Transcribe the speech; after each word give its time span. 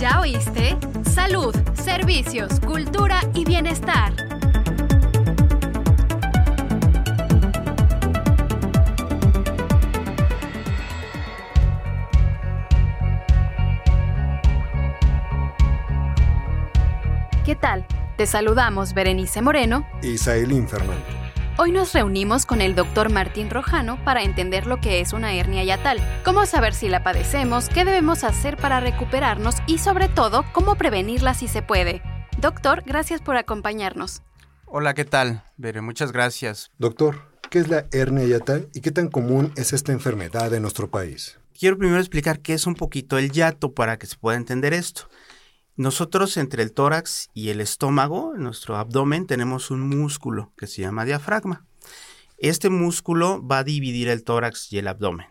¿Ya 0.00 0.18
oíste? 0.18 0.78
Salud, 1.04 1.54
servicios, 1.74 2.58
cultura 2.60 3.20
y 3.34 3.44
bienestar. 3.44 4.14
¿Qué 17.44 17.54
tal? 17.54 17.84
Te 18.16 18.24
saludamos 18.24 18.94
Berenice 18.94 19.42
Moreno 19.42 19.86
y 20.00 20.16
Sailín 20.16 20.66
Fernando. 20.66 21.19
Hoy 21.62 21.72
nos 21.72 21.92
reunimos 21.92 22.46
con 22.46 22.62
el 22.62 22.74
doctor 22.74 23.12
Martín 23.12 23.50
Rojano 23.50 24.02
para 24.02 24.22
entender 24.22 24.66
lo 24.66 24.80
que 24.80 25.02
es 25.02 25.12
una 25.12 25.34
hernia 25.34 25.62
yatal, 25.62 26.00
cómo 26.24 26.46
saber 26.46 26.72
si 26.72 26.88
la 26.88 27.02
padecemos, 27.02 27.68
qué 27.68 27.84
debemos 27.84 28.24
hacer 28.24 28.56
para 28.56 28.80
recuperarnos 28.80 29.56
y 29.66 29.76
sobre 29.76 30.08
todo 30.08 30.46
cómo 30.54 30.76
prevenirla 30.76 31.34
si 31.34 31.48
se 31.48 31.60
puede. 31.60 32.00
Doctor, 32.38 32.82
gracias 32.86 33.20
por 33.20 33.36
acompañarnos. 33.36 34.22
Hola, 34.64 34.94
¿qué 34.94 35.04
tal? 35.04 35.44
Bere, 35.58 35.82
muchas 35.82 36.12
gracias. 36.12 36.70
Doctor, 36.78 37.30
¿qué 37.50 37.58
es 37.58 37.68
la 37.68 37.84
hernia 37.92 38.24
yatal 38.24 38.70
y 38.72 38.80
qué 38.80 38.90
tan 38.90 39.08
común 39.08 39.52
es 39.54 39.74
esta 39.74 39.92
enfermedad 39.92 40.54
en 40.54 40.62
nuestro 40.62 40.88
país? 40.88 41.38
Quiero 41.52 41.76
primero 41.76 42.00
explicar 42.00 42.40
qué 42.40 42.54
es 42.54 42.66
un 42.66 42.74
poquito 42.74 43.18
el 43.18 43.32
yato 43.32 43.74
para 43.74 43.98
que 43.98 44.06
se 44.06 44.16
pueda 44.16 44.38
entender 44.38 44.72
esto. 44.72 45.10
Nosotros 45.80 46.36
entre 46.36 46.62
el 46.62 46.72
tórax 46.74 47.30
y 47.32 47.48
el 47.48 47.62
estómago, 47.62 48.34
en 48.34 48.42
nuestro 48.42 48.76
abdomen, 48.76 49.26
tenemos 49.26 49.70
un 49.70 49.88
músculo 49.88 50.52
que 50.58 50.66
se 50.66 50.82
llama 50.82 51.06
diafragma. 51.06 51.64
Este 52.36 52.68
músculo 52.68 53.42
va 53.42 53.60
a 53.60 53.64
dividir 53.64 54.08
el 54.08 54.22
tórax 54.22 54.70
y 54.74 54.76
el 54.76 54.88
abdomen. 54.88 55.28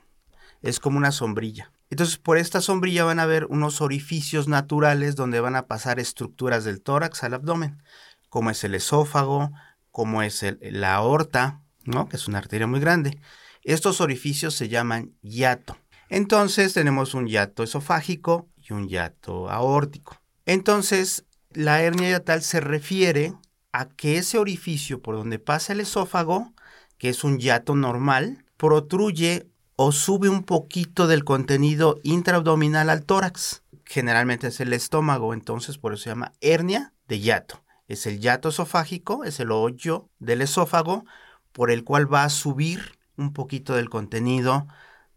Es 0.64 0.80
como 0.80 0.98
una 0.98 1.12
sombrilla. 1.12 1.72
Entonces, 1.92 2.18
por 2.18 2.40
esta 2.40 2.62
sombrilla 2.62 3.04
van 3.04 3.20
a 3.20 3.24
haber 3.24 3.46
unos 3.46 3.80
orificios 3.80 4.48
naturales 4.48 5.16
donde 5.16 5.40
van 5.40 5.56
a 5.56 5.68
pasar 5.68 6.00
estructuras 6.00 6.64
del 6.64 6.82
tórax 6.82 7.24
al 7.24 7.36
abdomen, 7.36 7.84
como 8.30 8.50
es 8.50 8.64
el 8.64 8.74
esófago, 8.74 9.52
como 9.92 10.24
es 10.24 10.44
la 10.62 10.96
aorta, 10.96 11.62
¿no? 11.86 12.10
que 12.10 12.16
es 12.16 12.28
una 12.28 12.40
arteria 12.40 12.66
muy 12.66 12.80
grande. 12.80 13.22
Estos 13.62 14.02
orificios 14.02 14.56
se 14.56 14.68
llaman 14.68 15.14
yato. 15.22 15.78
Entonces, 16.10 16.74
tenemos 16.74 17.14
un 17.14 17.28
yato 17.28 17.62
esofágico 17.62 18.50
y 18.58 18.74
un 18.74 18.90
yato 18.90 19.48
aórtico. 19.52 20.19
Entonces, 20.50 21.26
la 21.52 21.84
hernia 21.84 22.10
yatal 22.10 22.42
se 22.42 22.60
refiere 22.60 23.36
a 23.72 23.88
que 23.88 24.18
ese 24.18 24.40
orificio 24.40 25.00
por 25.00 25.16
donde 25.16 25.38
pasa 25.38 25.74
el 25.74 25.80
esófago, 25.80 26.56
que 26.98 27.10
es 27.10 27.24
un 27.24 27.38
yato 27.38 27.76
normal, 27.76 28.46
protruye 28.58 29.46
o 29.76 29.92
sube 29.92 30.28
un 30.28 30.42
poquito 30.42 31.06
del 31.06 31.24
contenido 31.24 32.00
intraabdominal 32.02 32.90
al 32.90 33.06
tórax. 33.06 33.62
Generalmente 33.86 34.48
es 34.48 34.60
el 34.60 34.74
estómago, 34.74 35.36
entonces 35.36 35.78
por 35.78 35.94
eso 35.94 36.06
se 36.06 36.10
llama 36.10 36.34
hernia 36.42 36.94
de 37.08 37.20
yato. 37.20 37.64
Es 37.88 38.08
el 38.08 38.20
yato 38.20 38.50
esofágico, 38.50 39.26
es 39.26 39.40
el 39.40 39.52
hoyo 39.52 40.10
del 40.18 40.42
esófago 40.42 41.06
por 41.52 41.70
el 41.70 41.84
cual 41.84 42.12
va 42.12 42.24
a 42.24 42.30
subir 42.30 42.98
un 43.18 43.34
poquito 43.34 43.76
del 43.76 43.92
contenido 43.92 44.66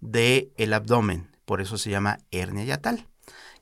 del 0.01 0.53
el 0.59 0.75
abdomen. 0.75 1.31
Por 1.47 1.63
eso 1.63 1.79
se 1.79 1.89
llama 1.89 2.19
hernia 2.31 2.65
yatal. 2.65 3.09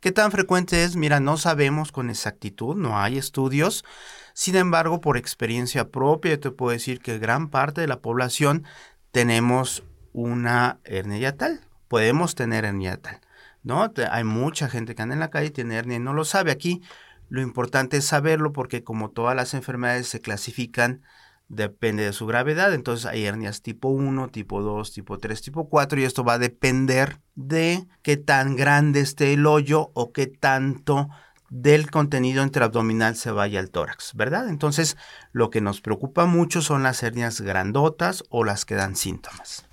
¿Qué 0.01 0.13
tan 0.13 0.33
frecuente 0.33 0.83
es? 0.83 0.97
Mira, 0.97 1.21
no 1.21 1.37
sabemos 1.37 1.93
con 1.93 2.09
exactitud, 2.09 2.75
no 2.75 2.99
hay 2.99 3.19
estudios. 3.19 3.85
Sin 4.33 4.57
embargo, 4.57 5.03
por 5.03 5.19
experiencia 5.19 5.91
propia, 5.91 6.41
te 6.41 6.51
puedo 6.51 6.73
decir 6.73 7.01
que 7.01 7.19
gran 7.19 7.51
parte 7.51 7.83
de 7.83 7.87
la 7.87 8.01
población 8.01 8.65
tenemos 9.11 9.85
una 10.15 10.81
hernia 10.85 11.19
yatal. 11.19 11.61
Podemos 11.89 12.35
tener 12.35 12.65
hernia 12.65 12.93
yatal. 12.93 13.21
¿no? 13.63 13.93
Hay 14.11 14.25
mucha 14.25 14.71
gente 14.71 14.95
que 14.95 15.03
anda 15.03 15.15
en 15.15 15.21
la 15.21 15.29
calle 15.29 15.49
y 15.49 15.51
tiene 15.51 15.77
hernia 15.77 15.97
y 15.97 16.01
no 16.01 16.15
lo 16.15 16.25
sabe. 16.25 16.51
Aquí 16.51 16.83
lo 17.29 17.43
importante 17.43 17.99
es 17.99 18.07
saberlo 18.07 18.53
porque 18.55 18.83
como 18.83 19.11
todas 19.11 19.37
las 19.37 19.53
enfermedades 19.53 20.09
se 20.09 20.23
clasifican 20.23 21.03
depende 21.51 22.05
de 22.05 22.15
su 22.15 22.27
gravedad. 22.27 22.73
Entonces 22.73 23.05
hay 23.05 23.27
hernias 23.27 23.61
tipo 23.61 23.89
1, 23.89 24.29
tipo 24.29 24.63
2, 24.63 24.93
tipo 24.93 25.19
3, 25.19 25.43
tipo 25.43 25.69
4 25.69 26.01
y 26.01 26.05
esto 26.05 26.25
va 26.25 26.35
a 26.35 26.39
depender 26.39 27.21
de 27.35 27.87
qué 28.03 28.17
tan 28.17 28.57
grande 28.57 29.01
esté 29.01 29.35
el 29.35 29.45
hoyo 29.45 29.91
o 29.93 30.13
qué 30.13 30.27
tanto 30.27 31.11
del 31.51 31.91
contenido 31.91 32.45
intraabdominal 32.45 33.17
se 33.17 33.33
vaya 33.33 33.59
al 33.59 33.71
tórax, 33.71 34.15
¿verdad? 34.15 34.49
Entonces 34.49 34.97
lo 35.33 35.51
que 35.51 35.61
nos 35.61 35.81
preocupa 35.81 36.25
mucho 36.25 36.63
son 36.63 36.85
las 36.85 37.03
hernias 37.03 37.41
grandotas 37.41 38.23
o 38.31 38.45
las 38.45 38.65
que 38.65 38.77
dan 38.77 38.95
síntomas. 38.95 39.67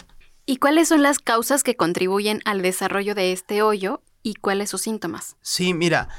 ¿Y 0.47 0.57
cuáles 0.57 0.87
son 0.87 1.03
las 1.03 1.19
causas 1.19 1.61
que 1.61 1.75
contribuyen 1.75 2.41
al 2.45 2.63
desarrollo 2.63 3.13
de 3.13 3.31
este 3.33 3.61
hoyo 3.61 4.01
y 4.23 4.33
cuáles 4.35 4.71
sus 4.71 4.81
síntomas? 4.81 5.35
Sí, 5.41 5.75
mira, 5.75 6.09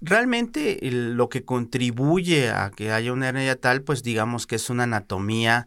Realmente 0.00 0.78
lo 0.82 1.28
que 1.28 1.44
contribuye 1.44 2.50
a 2.50 2.70
que 2.70 2.92
haya 2.92 3.12
una 3.12 3.28
hernia 3.28 3.56
tal, 3.56 3.82
pues 3.82 4.02
digamos 4.02 4.46
que 4.46 4.56
es 4.56 4.70
una 4.70 4.84
anatomía 4.84 5.66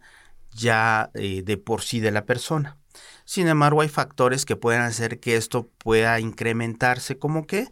ya 0.51 1.11
eh, 1.13 1.43
de 1.43 1.57
por 1.57 1.81
sí 1.81 1.99
de 1.99 2.11
la 2.11 2.25
persona. 2.25 2.77
Sin 3.25 3.47
embargo, 3.47 3.81
hay 3.81 3.89
factores 3.89 4.45
que 4.45 4.55
pueden 4.55 4.81
hacer 4.81 5.19
que 5.19 5.35
esto 5.35 5.69
pueda 5.77 6.19
incrementarse, 6.19 7.17
como 7.17 7.45
que, 7.45 7.67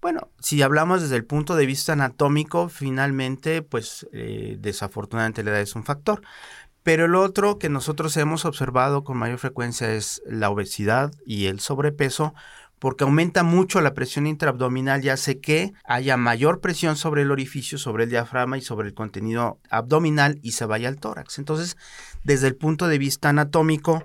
bueno, 0.00 0.30
si 0.38 0.62
hablamos 0.62 1.02
desde 1.02 1.16
el 1.16 1.24
punto 1.24 1.56
de 1.56 1.66
vista 1.66 1.92
anatómico, 1.92 2.68
finalmente, 2.68 3.62
pues 3.62 4.06
eh, 4.12 4.56
desafortunadamente 4.60 5.42
la 5.42 5.50
edad 5.50 5.60
es 5.60 5.74
un 5.74 5.84
factor. 5.84 6.22
Pero 6.82 7.04
el 7.04 7.16
otro 7.16 7.58
que 7.58 7.68
nosotros 7.68 8.16
hemos 8.16 8.44
observado 8.44 9.04
con 9.04 9.18
mayor 9.18 9.38
frecuencia 9.38 9.92
es 9.92 10.22
la 10.26 10.48
obesidad 10.48 11.12
y 11.26 11.46
el 11.46 11.60
sobrepeso, 11.60 12.34
porque 12.78 13.04
aumenta 13.04 13.42
mucho 13.42 13.80
la 13.80 13.94
presión 13.94 14.26
intraabdominal 14.26 15.04
y 15.04 15.08
hace 15.08 15.40
que 15.40 15.72
haya 15.84 16.16
mayor 16.16 16.60
presión 16.60 16.96
sobre 16.96 17.22
el 17.22 17.30
orificio, 17.30 17.78
sobre 17.78 18.04
el 18.04 18.10
diafragma 18.10 18.58
y 18.58 18.62
sobre 18.62 18.88
el 18.88 18.94
contenido 18.94 19.58
abdominal 19.70 20.38
y 20.42 20.52
se 20.52 20.64
vaya 20.64 20.88
al 20.88 21.00
tórax. 21.00 21.38
Entonces, 21.38 21.76
desde 22.24 22.46
el 22.46 22.56
punto 22.56 22.88
de 22.88 22.98
vista 22.98 23.28
anatómico, 23.28 24.04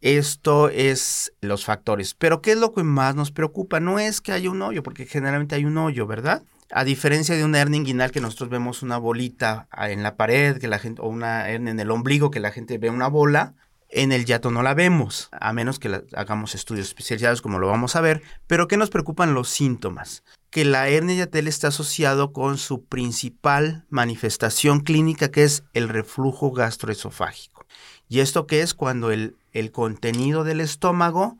esto 0.00 0.68
es 0.68 1.32
los 1.40 1.64
factores. 1.64 2.14
Pero 2.14 2.40
¿qué 2.40 2.52
es 2.52 2.58
lo 2.58 2.72
que 2.72 2.82
más 2.82 3.14
nos 3.14 3.32
preocupa? 3.32 3.80
No 3.80 3.98
es 3.98 4.20
que 4.20 4.32
haya 4.32 4.50
un 4.50 4.62
hoyo, 4.62 4.82
porque 4.82 5.06
generalmente 5.06 5.54
hay 5.54 5.64
un 5.64 5.78
hoyo, 5.78 6.06
¿verdad? 6.06 6.42
A 6.70 6.84
diferencia 6.84 7.34
de 7.34 7.44
una 7.44 7.60
hernia 7.60 7.78
inguinal 7.78 8.10
que 8.10 8.20
nosotros 8.20 8.50
vemos 8.50 8.82
una 8.82 8.98
bolita 8.98 9.68
en 9.76 10.02
la 10.02 10.16
pared, 10.16 10.58
que 10.58 10.68
la 10.68 10.78
gente, 10.78 11.00
o 11.02 11.08
una 11.08 11.48
hernia 11.48 11.70
en 11.72 11.80
el 11.80 11.90
ombligo 11.90 12.30
que 12.30 12.40
la 12.40 12.50
gente 12.50 12.78
ve 12.78 12.90
una 12.90 13.08
bola, 13.08 13.54
en 13.88 14.12
el 14.12 14.24
yato 14.24 14.50
no 14.50 14.62
la 14.62 14.74
vemos, 14.74 15.28
a 15.32 15.52
menos 15.52 15.78
que 15.78 16.02
hagamos 16.14 16.54
estudios 16.54 16.88
especializados 16.88 17.42
como 17.42 17.58
lo 17.58 17.68
vamos 17.68 17.96
a 17.96 18.00
ver. 18.00 18.22
Pero 18.46 18.68
¿qué 18.68 18.76
nos 18.76 18.90
preocupan 18.90 19.34
los 19.34 19.48
síntomas? 19.48 20.24
Que 20.50 20.64
la 20.64 20.88
hernia 20.88 21.14
yatal 21.14 21.48
está 21.48 21.68
asociado 21.68 22.32
con 22.32 22.58
su 22.58 22.84
principal 22.84 23.84
manifestación 23.88 24.80
clínica 24.80 25.30
que 25.30 25.44
es 25.44 25.64
el 25.72 25.88
reflujo 25.88 26.50
gastroesofágico. 26.50 27.66
¿Y 28.08 28.20
esto 28.20 28.46
qué 28.46 28.62
es? 28.62 28.74
Cuando 28.74 29.10
el, 29.10 29.36
el 29.52 29.72
contenido 29.72 30.44
del 30.44 30.60
estómago 30.60 31.38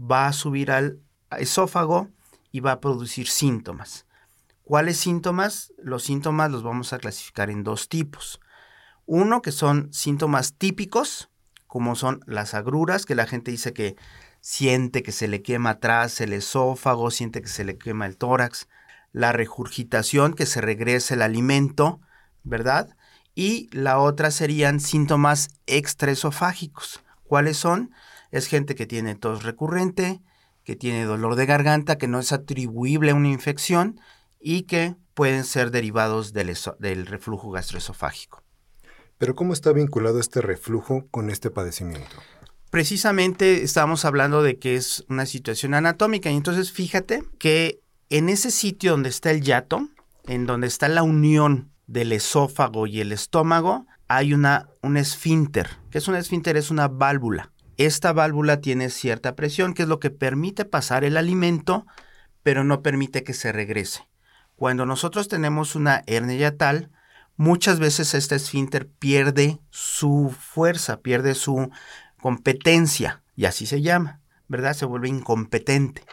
va 0.00 0.26
a 0.26 0.32
subir 0.32 0.70
al 0.70 0.98
esófago 1.38 2.08
y 2.52 2.60
va 2.60 2.72
a 2.72 2.80
producir 2.80 3.28
síntomas. 3.28 4.06
¿Cuáles 4.62 4.96
síntomas? 4.96 5.72
Los 5.78 6.02
síntomas 6.02 6.50
los 6.50 6.62
vamos 6.62 6.92
a 6.92 6.98
clasificar 6.98 7.50
en 7.50 7.62
dos 7.62 7.88
tipos. 7.88 8.40
Uno 9.04 9.40
que 9.40 9.52
son 9.52 9.92
síntomas 9.92 10.54
típicos, 10.54 11.30
como 11.76 11.94
son 11.94 12.20
las 12.24 12.54
agruras, 12.54 13.04
que 13.04 13.14
la 13.14 13.26
gente 13.26 13.50
dice 13.50 13.74
que 13.74 13.96
siente 14.40 15.02
que 15.02 15.12
se 15.12 15.28
le 15.28 15.42
quema 15.42 15.68
atrás 15.72 16.22
el 16.22 16.32
esófago, 16.32 17.10
siente 17.10 17.42
que 17.42 17.48
se 17.48 17.64
le 17.64 17.76
quema 17.76 18.06
el 18.06 18.16
tórax, 18.16 18.66
la 19.12 19.32
regurgitación, 19.32 20.32
que 20.32 20.46
se 20.46 20.62
regrese 20.62 21.12
el 21.12 21.20
alimento, 21.20 22.00
¿verdad? 22.44 22.96
Y 23.34 23.68
la 23.72 23.98
otra 23.98 24.30
serían 24.30 24.80
síntomas 24.80 25.50
extraesofágicos. 25.66 27.04
¿Cuáles 27.24 27.58
son? 27.58 27.90
Es 28.30 28.46
gente 28.46 28.74
que 28.74 28.86
tiene 28.86 29.14
tos 29.14 29.42
recurrente, 29.42 30.22
que 30.64 30.76
tiene 30.76 31.04
dolor 31.04 31.36
de 31.36 31.44
garganta, 31.44 31.98
que 31.98 32.08
no 32.08 32.20
es 32.20 32.32
atribuible 32.32 33.10
a 33.10 33.14
una 33.14 33.28
infección 33.28 34.00
y 34.40 34.62
que 34.62 34.96
pueden 35.12 35.44
ser 35.44 35.70
derivados 35.70 36.32
del, 36.32 36.56
del 36.78 37.04
reflujo 37.04 37.50
gastroesofágico. 37.50 38.45
Pero 39.18 39.34
¿cómo 39.34 39.52
está 39.52 39.72
vinculado 39.72 40.20
este 40.20 40.40
reflujo 40.40 41.06
con 41.10 41.30
este 41.30 41.50
padecimiento? 41.50 42.16
Precisamente 42.70 43.62
estamos 43.62 44.04
hablando 44.04 44.42
de 44.42 44.58
que 44.58 44.76
es 44.76 45.04
una 45.08 45.24
situación 45.24 45.74
anatómica 45.74 46.30
y 46.30 46.36
entonces 46.36 46.72
fíjate 46.72 47.22
que 47.38 47.80
en 48.10 48.28
ese 48.28 48.50
sitio 48.50 48.92
donde 48.92 49.08
está 49.08 49.30
el 49.30 49.40
yato, 49.40 49.88
en 50.24 50.46
donde 50.46 50.66
está 50.66 50.88
la 50.88 51.02
unión 51.02 51.70
del 51.86 52.12
esófago 52.12 52.86
y 52.86 53.00
el 53.00 53.12
estómago, 53.12 53.86
hay 54.08 54.34
una, 54.34 54.68
un 54.82 54.96
esfínter. 54.96 55.70
¿Qué 55.90 55.98
es 55.98 56.08
un 56.08 56.16
esfínter? 56.16 56.56
Es 56.56 56.70
una 56.70 56.88
válvula. 56.88 57.52
Esta 57.76 58.12
válvula 58.12 58.60
tiene 58.60 58.90
cierta 58.90 59.34
presión, 59.34 59.74
que 59.74 59.82
es 59.82 59.88
lo 59.88 60.00
que 60.00 60.10
permite 60.10 60.64
pasar 60.64 61.04
el 61.04 61.16
alimento, 61.16 61.86
pero 62.42 62.64
no 62.64 62.82
permite 62.82 63.22
que 63.24 63.34
se 63.34 63.52
regrese. 63.52 64.08
Cuando 64.54 64.86
nosotros 64.86 65.28
tenemos 65.28 65.74
una 65.74 66.02
hernia 66.06 66.36
yatal, 66.36 66.90
muchas 67.36 67.78
veces 67.78 68.14
este 68.14 68.36
esfínter 68.36 68.88
pierde 68.88 69.60
su 69.70 70.34
fuerza, 70.38 71.00
pierde 71.00 71.34
su 71.34 71.70
competencia, 72.20 73.22
y 73.34 73.44
así 73.44 73.66
se 73.66 73.82
llama, 73.82 74.20
¿verdad? 74.48 74.74
Se 74.74 74.86
vuelve 74.86 75.08
incompetente. 75.08 76.04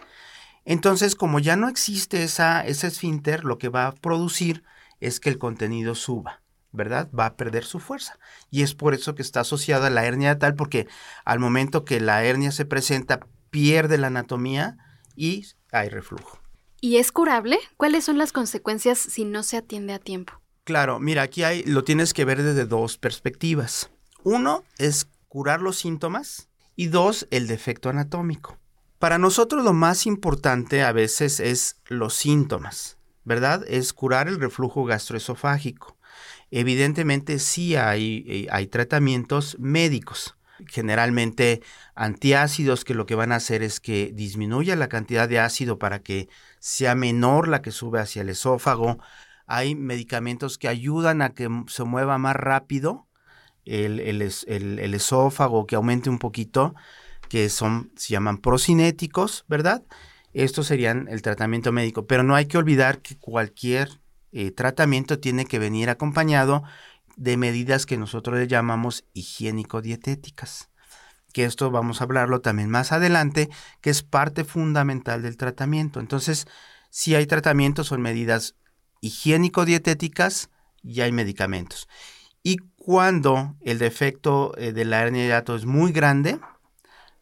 Entonces, 0.65 1.15
como 1.15 1.39
ya 1.39 1.55
no 1.55 1.67
existe 1.67 2.23
esa, 2.23 2.65
ese 2.65 2.87
esfínter, 2.87 3.43
lo 3.43 3.57
que 3.57 3.69
va 3.69 3.87
a 3.87 3.95
producir 3.95 4.63
es 4.99 5.19
que 5.19 5.29
el 5.29 5.37
contenido 5.37 5.95
suba. 5.95 6.43
¿verdad? 6.73 7.07
Va 7.17 7.27
a 7.27 7.37
perder 7.37 7.63
su 7.63 7.79
fuerza. 7.79 8.17
Y 8.49 8.63
es 8.63 8.73
por 8.73 8.93
eso 8.93 9.15
que 9.15 9.21
está 9.21 9.41
asociada 9.41 9.87
a 9.87 9.91
la 9.91 10.05
hernia 10.05 10.39
tal, 10.39 10.55
porque 10.55 10.87
al 11.23 11.39
momento 11.39 11.85
que 11.85 12.01
la 12.01 12.25
hernia 12.25 12.51
se 12.51 12.65
presenta, 12.65 13.21
pierde 13.51 13.97
la 13.97 14.07
anatomía 14.07 14.77
y 15.15 15.45
hay 15.71 15.89
reflujo. 15.89 16.39
¿Y 16.81 16.97
es 16.97 17.11
curable? 17.11 17.59
¿Cuáles 17.77 18.03
son 18.03 18.17
las 18.17 18.33
consecuencias 18.33 18.97
si 18.97 19.23
no 19.23 19.43
se 19.43 19.57
atiende 19.57 19.93
a 19.93 19.99
tiempo? 19.99 20.42
Claro, 20.63 20.99
mira, 20.99 21.23
aquí 21.23 21.43
hay, 21.43 21.63
lo 21.63 21.83
tienes 21.83 22.13
que 22.13 22.23
ver 22.23 22.41
desde 22.41 22.65
dos 22.65 22.97
perspectivas. 22.97 23.89
Uno 24.23 24.63
es 24.77 25.07
curar 25.27 25.61
los 25.61 25.77
síntomas 25.77 26.47
y 26.75 26.87
dos, 26.87 27.27
el 27.31 27.47
defecto 27.47 27.89
anatómico. 27.89 28.57
Para 28.97 29.17
nosotros 29.17 29.65
lo 29.65 29.73
más 29.73 30.05
importante 30.05 30.81
a 30.81 30.93
veces 30.93 31.41
es 31.41 31.81
los 31.87 32.13
síntomas, 32.13 32.97
¿verdad? 33.25 33.65
Es 33.67 33.91
curar 33.91 34.29
el 34.29 34.39
reflujo 34.39 34.85
gastroesofágico. 34.85 35.97
Evidentemente 36.51 37.39
sí 37.39 37.75
hay, 37.75 38.23
eh, 38.27 38.47
hay 38.49 38.67
tratamientos 38.67 39.57
médicos, 39.59 40.37
generalmente 40.67 41.61
antiácidos 41.95 42.85
que 42.85 42.93
lo 42.93 43.05
que 43.05 43.15
van 43.15 43.33
a 43.33 43.37
hacer 43.37 43.63
es 43.63 43.81
que 43.81 44.11
disminuya 44.13 44.77
la 44.77 44.87
cantidad 44.87 45.27
de 45.27 45.39
ácido 45.39 45.77
para 45.77 45.99
que 45.99 46.29
sea 46.59 46.95
menor 46.95 47.49
la 47.49 47.61
que 47.61 47.71
sube 47.71 47.99
hacia 47.99 48.21
el 48.21 48.29
esófago. 48.29 48.99
Hay 49.45 49.75
medicamentos 49.75 50.57
que 50.57 50.67
ayudan 50.67 51.21
a 51.21 51.33
que 51.33 51.49
se 51.67 51.83
mueva 51.83 52.17
más 52.17 52.35
rápido 52.35 53.07
el, 53.65 53.99
el 53.99 54.93
esófago, 54.93 55.65
que 55.65 55.75
aumente 55.75 56.09
un 56.09 56.19
poquito, 56.19 56.75
que 57.29 57.49
son, 57.49 57.91
se 57.95 58.13
llaman 58.13 58.37
procinéticos, 58.37 59.45
¿verdad? 59.47 59.83
Estos 60.33 60.67
serían 60.67 61.07
el 61.09 61.21
tratamiento 61.21 61.71
médico, 61.71 62.05
pero 62.07 62.23
no 62.23 62.35
hay 62.35 62.47
que 62.47 62.57
olvidar 62.57 63.01
que 63.01 63.17
cualquier 63.17 64.01
eh, 64.31 64.51
tratamiento 64.51 65.19
tiene 65.19 65.45
que 65.45 65.59
venir 65.59 65.89
acompañado 65.89 66.63
de 67.15 67.37
medidas 67.37 67.85
que 67.85 67.97
nosotros 67.97 68.39
le 68.39 68.47
llamamos 68.47 69.05
higiénico-dietéticas. 69.13 70.69
Que 71.31 71.45
esto 71.45 71.69
vamos 71.71 72.01
a 72.01 72.05
hablarlo 72.05 72.41
también 72.41 72.69
más 72.69 72.91
adelante, 72.91 73.49
que 73.81 73.91
es 73.91 74.01
parte 74.03 74.43
fundamental 74.43 75.21
del 75.21 75.37
tratamiento. 75.37 75.99
Entonces, 75.99 76.47
si 76.89 77.15
hay 77.15 77.25
tratamientos, 77.27 77.87
son 77.87 78.01
medidas 78.01 78.55
higiénico-dietéticas 79.03 80.49
y 80.81 81.01
hay 81.01 81.11
medicamentos. 81.11 81.87
Y 82.41 82.57
cuando 82.77 83.55
el 83.61 83.77
defecto 83.77 84.53
eh, 84.57 84.71
de 84.71 84.85
la 84.85 85.01
hernia 85.01 85.23
de 85.23 85.27
hiato 85.29 85.55
es 85.55 85.65
muy 85.65 85.91
grande, 85.91 86.39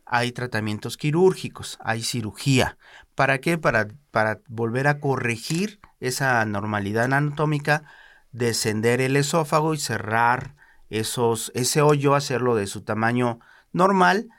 hay 0.05 0.31
tratamientos 0.31 0.97
quirúrgicos, 0.97 1.77
hay 1.81 2.03
cirugía. 2.03 2.77
¿Para 3.15 3.39
qué? 3.39 3.57
Para, 3.57 3.87
para 4.11 4.39
volver 4.47 4.87
a 4.87 4.99
corregir 4.99 5.79
esa 5.99 6.43
normalidad 6.45 7.05
anatómica, 7.05 7.83
descender 8.31 9.01
el 9.01 9.15
esófago 9.15 9.73
y 9.73 9.77
cerrar 9.77 10.55
esos, 10.89 11.51
ese 11.55 11.81
hoyo, 11.81 12.15
hacerlo 12.15 12.55
de 12.55 12.67
su 12.67 12.81
tamaño 12.81 13.39
normal 13.71 14.29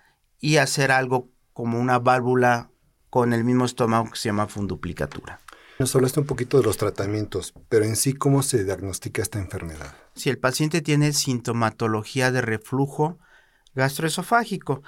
y 0.40 0.58
hacer 0.58 0.92
algo 0.92 1.28
como 1.52 1.78
una 1.78 1.98
válvula 1.98 2.70
con 3.10 3.32
el 3.32 3.44
mismo 3.44 3.64
estómago 3.64 4.10
que 4.10 4.16
se 4.16 4.28
llama 4.28 4.46
funduplicatura. 4.46 5.41
Nos 5.82 5.96
hablaste 5.96 6.20
un 6.20 6.26
poquito 6.26 6.58
de 6.58 6.62
los 6.62 6.76
tratamientos, 6.76 7.54
pero 7.68 7.84
en 7.84 7.96
sí, 7.96 8.12
¿cómo 8.12 8.44
se 8.44 8.62
diagnostica 8.62 9.20
esta 9.20 9.40
enfermedad? 9.40 9.92
Si 10.14 10.30
el 10.30 10.38
paciente 10.38 10.80
tiene 10.80 11.12
sintomatología 11.12 12.30
de 12.30 12.40
reflujo 12.40 13.18
gastroesofágico, 13.74 14.84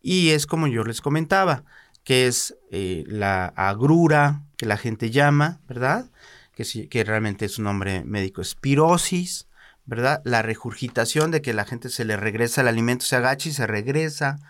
y 0.00 0.30
es 0.30 0.48
como 0.48 0.66
yo 0.66 0.82
les 0.82 1.00
comentaba, 1.00 1.62
que 2.02 2.26
es 2.26 2.56
eh, 2.72 3.04
la 3.06 3.52
agrura 3.54 4.42
que 4.56 4.66
la 4.66 4.78
gente 4.78 5.12
llama, 5.12 5.60
¿verdad? 5.68 6.10
Que, 6.56 6.88
que 6.88 7.04
realmente 7.04 7.44
es 7.44 7.58
un 7.58 7.66
nombre 7.66 8.02
médico, 8.04 8.42
espirosis, 8.42 9.46
¿verdad? 9.86 10.22
La 10.24 10.42
regurgitación 10.42 11.30
de 11.30 11.40
que 11.40 11.54
la 11.54 11.66
gente 11.66 11.88
se 11.88 12.04
le 12.04 12.16
regresa 12.16 12.62
el 12.62 12.66
alimento, 12.66 13.04
se 13.04 13.14
agacha 13.14 13.48
y 13.48 13.52
se 13.52 13.68
regresa, 13.68 14.40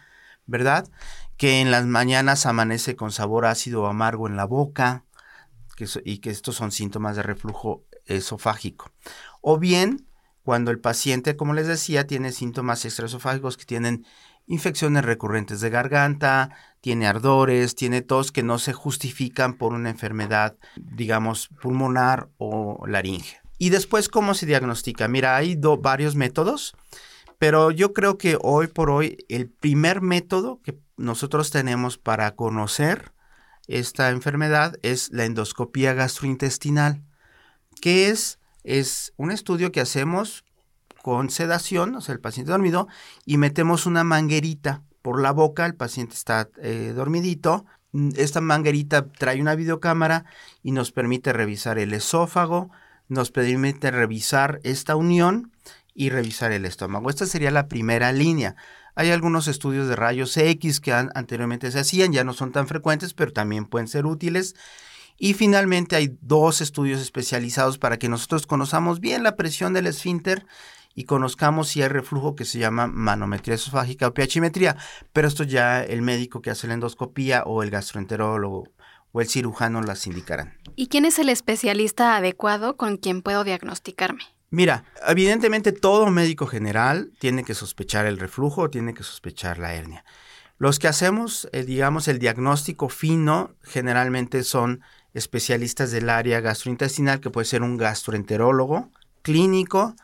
¿verdad? 0.46 0.88
Que 1.36 1.60
en 1.60 1.70
las 1.70 1.84
mañanas 1.84 2.46
amanece 2.46 2.96
con 2.96 3.12
sabor 3.12 3.44
ácido 3.44 3.82
o 3.82 3.86
amargo 3.88 4.26
en 4.26 4.36
la 4.36 4.46
boca, 4.46 5.04
y 6.04 6.18
que 6.18 6.30
estos 6.30 6.56
son 6.56 6.72
síntomas 6.72 7.16
de 7.16 7.22
reflujo 7.22 7.84
esofágico. 8.06 8.90
O 9.40 9.58
bien, 9.58 10.06
cuando 10.42 10.70
el 10.70 10.80
paciente, 10.80 11.36
como 11.36 11.54
les 11.54 11.66
decía, 11.66 12.06
tiene 12.06 12.32
síntomas 12.32 12.84
extraesofágicos 12.84 13.56
que 13.56 13.64
tienen 13.64 14.04
infecciones 14.46 15.04
recurrentes 15.04 15.60
de 15.60 15.70
garganta, 15.70 16.50
tiene 16.80 17.06
ardores, 17.06 17.74
tiene 17.74 18.02
tos 18.02 18.32
que 18.32 18.42
no 18.42 18.58
se 18.58 18.72
justifican 18.72 19.54
por 19.54 19.72
una 19.72 19.90
enfermedad, 19.90 20.56
digamos, 20.76 21.48
pulmonar 21.60 22.28
o 22.38 22.84
laringe. 22.86 23.40
Y 23.58 23.70
después, 23.70 24.08
¿cómo 24.08 24.34
se 24.34 24.46
diagnostica? 24.46 25.06
Mira, 25.06 25.36
hay 25.36 25.56
varios 25.80 26.16
métodos, 26.16 26.74
pero 27.38 27.70
yo 27.70 27.92
creo 27.92 28.18
que 28.18 28.36
hoy 28.40 28.66
por 28.66 28.90
hoy 28.90 29.24
el 29.28 29.48
primer 29.48 30.00
método 30.00 30.60
que 30.62 30.76
nosotros 30.96 31.50
tenemos 31.50 31.98
para 31.98 32.34
conocer 32.34 33.12
esta 33.78 34.10
enfermedad 34.10 34.76
es 34.82 35.10
la 35.12 35.24
endoscopía 35.24 35.94
gastrointestinal, 35.94 37.02
que 37.80 38.08
es, 38.08 38.38
es 38.64 39.12
un 39.16 39.30
estudio 39.30 39.72
que 39.72 39.80
hacemos 39.80 40.44
con 41.02 41.30
sedación, 41.30 41.96
o 41.96 42.00
sea, 42.00 42.14
el 42.14 42.20
paciente 42.20 42.52
dormido, 42.52 42.88
y 43.24 43.36
metemos 43.36 43.86
una 43.86 44.04
manguerita 44.04 44.82
por 45.02 45.20
la 45.20 45.32
boca, 45.32 45.66
el 45.66 45.74
paciente 45.74 46.14
está 46.14 46.48
eh, 46.62 46.92
dormidito. 46.94 47.66
Esta 48.16 48.40
manguerita 48.40 49.10
trae 49.12 49.40
una 49.40 49.54
videocámara 49.54 50.24
y 50.62 50.72
nos 50.72 50.92
permite 50.92 51.32
revisar 51.32 51.78
el 51.78 51.92
esófago, 51.92 52.70
nos 53.08 53.30
permite 53.30 53.90
revisar 53.90 54.60
esta 54.62 54.96
unión 54.96 55.52
y 55.94 56.08
revisar 56.08 56.52
el 56.52 56.64
estómago. 56.64 57.10
Esta 57.10 57.26
sería 57.26 57.50
la 57.50 57.68
primera 57.68 58.12
línea. 58.12 58.56
Hay 58.94 59.10
algunos 59.10 59.48
estudios 59.48 59.88
de 59.88 59.96
rayos 59.96 60.36
X 60.36 60.80
que 60.80 60.92
anteriormente 60.92 61.70
se 61.70 61.80
hacían, 61.80 62.12
ya 62.12 62.24
no 62.24 62.34
son 62.34 62.52
tan 62.52 62.66
frecuentes, 62.66 63.14
pero 63.14 63.32
también 63.32 63.64
pueden 63.64 63.88
ser 63.88 64.06
útiles. 64.06 64.54
Y 65.18 65.34
finalmente 65.34 65.96
hay 65.96 66.16
dos 66.20 66.60
estudios 66.60 67.00
especializados 67.00 67.78
para 67.78 67.98
que 67.98 68.08
nosotros 68.08 68.46
conozcamos 68.46 69.00
bien 69.00 69.22
la 69.22 69.36
presión 69.36 69.72
del 69.72 69.86
esfínter 69.86 70.46
y 70.94 71.04
conozcamos 71.04 71.68
si 71.68 71.82
hay 71.82 71.88
reflujo 71.88 72.34
que 72.34 72.44
se 72.44 72.58
llama 72.58 72.86
manometría 72.86 73.54
esofágica 73.54 74.08
o 74.08 74.12
pHimetría, 74.12 74.76
pero 75.12 75.28
esto 75.28 75.44
ya 75.44 75.82
el 75.82 76.02
médico 76.02 76.42
que 76.42 76.50
hace 76.50 76.66
la 76.66 76.74
endoscopía 76.74 77.44
o 77.44 77.62
el 77.62 77.70
gastroenterólogo 77.70 78.68
o 79.12 79.20
el 79.20 79.28
cirujano 79.28 79.82
las 79.82 80.06
indicarán. 80.06 80.58
¿Y 80.74 80.88
quién 80.88 81.04
es 81.04 81.18
el 81.18 81.28
especialista 81.28 82.16
adecuado 82.16 82.76
con 82.76 82.96
quien 82.96 83.22
puedo 83.22 83.44
diagnosticarme? 83.44 84.24
Mira, 84.52 84.84
evidentemente 85.08 85.72
todo 85.72 86.10
médico 86.10 86.46
general 86.46 87.10
tiene 87.18 87.42
que 87.42 87.54
sospechar 87.54 88.04
el 88.04 88.18
reflujo, 88.18 88.68
tiene 88.68 88.92
que 88.92 89.02
sospechar 89.02 89.56
la 89.56 89.72
hernia. 89.72 90.04
Los 90.58 90.78
que 90.78 90.88
hacemos, 90.88 91.48
eh, 91.52 91.64
digamos, 91.64 92.06
el 92.06 92.18
diagnóstico 92.18 92.90
fino 92.90 93.54
generalmente 93.62 94.44
son 94.44 94.82
especialistas 95.14 95.90
del 95.90 96.10
área 96.10 96.40
gastrointestinal, 96.40 97.20
que 97.20 97.30
puede 97.30 97.46
ser 97.46 97.62
un 97.62 97.78
gastroenterólogo 97.78 98.90
clínico, 99.22 99.96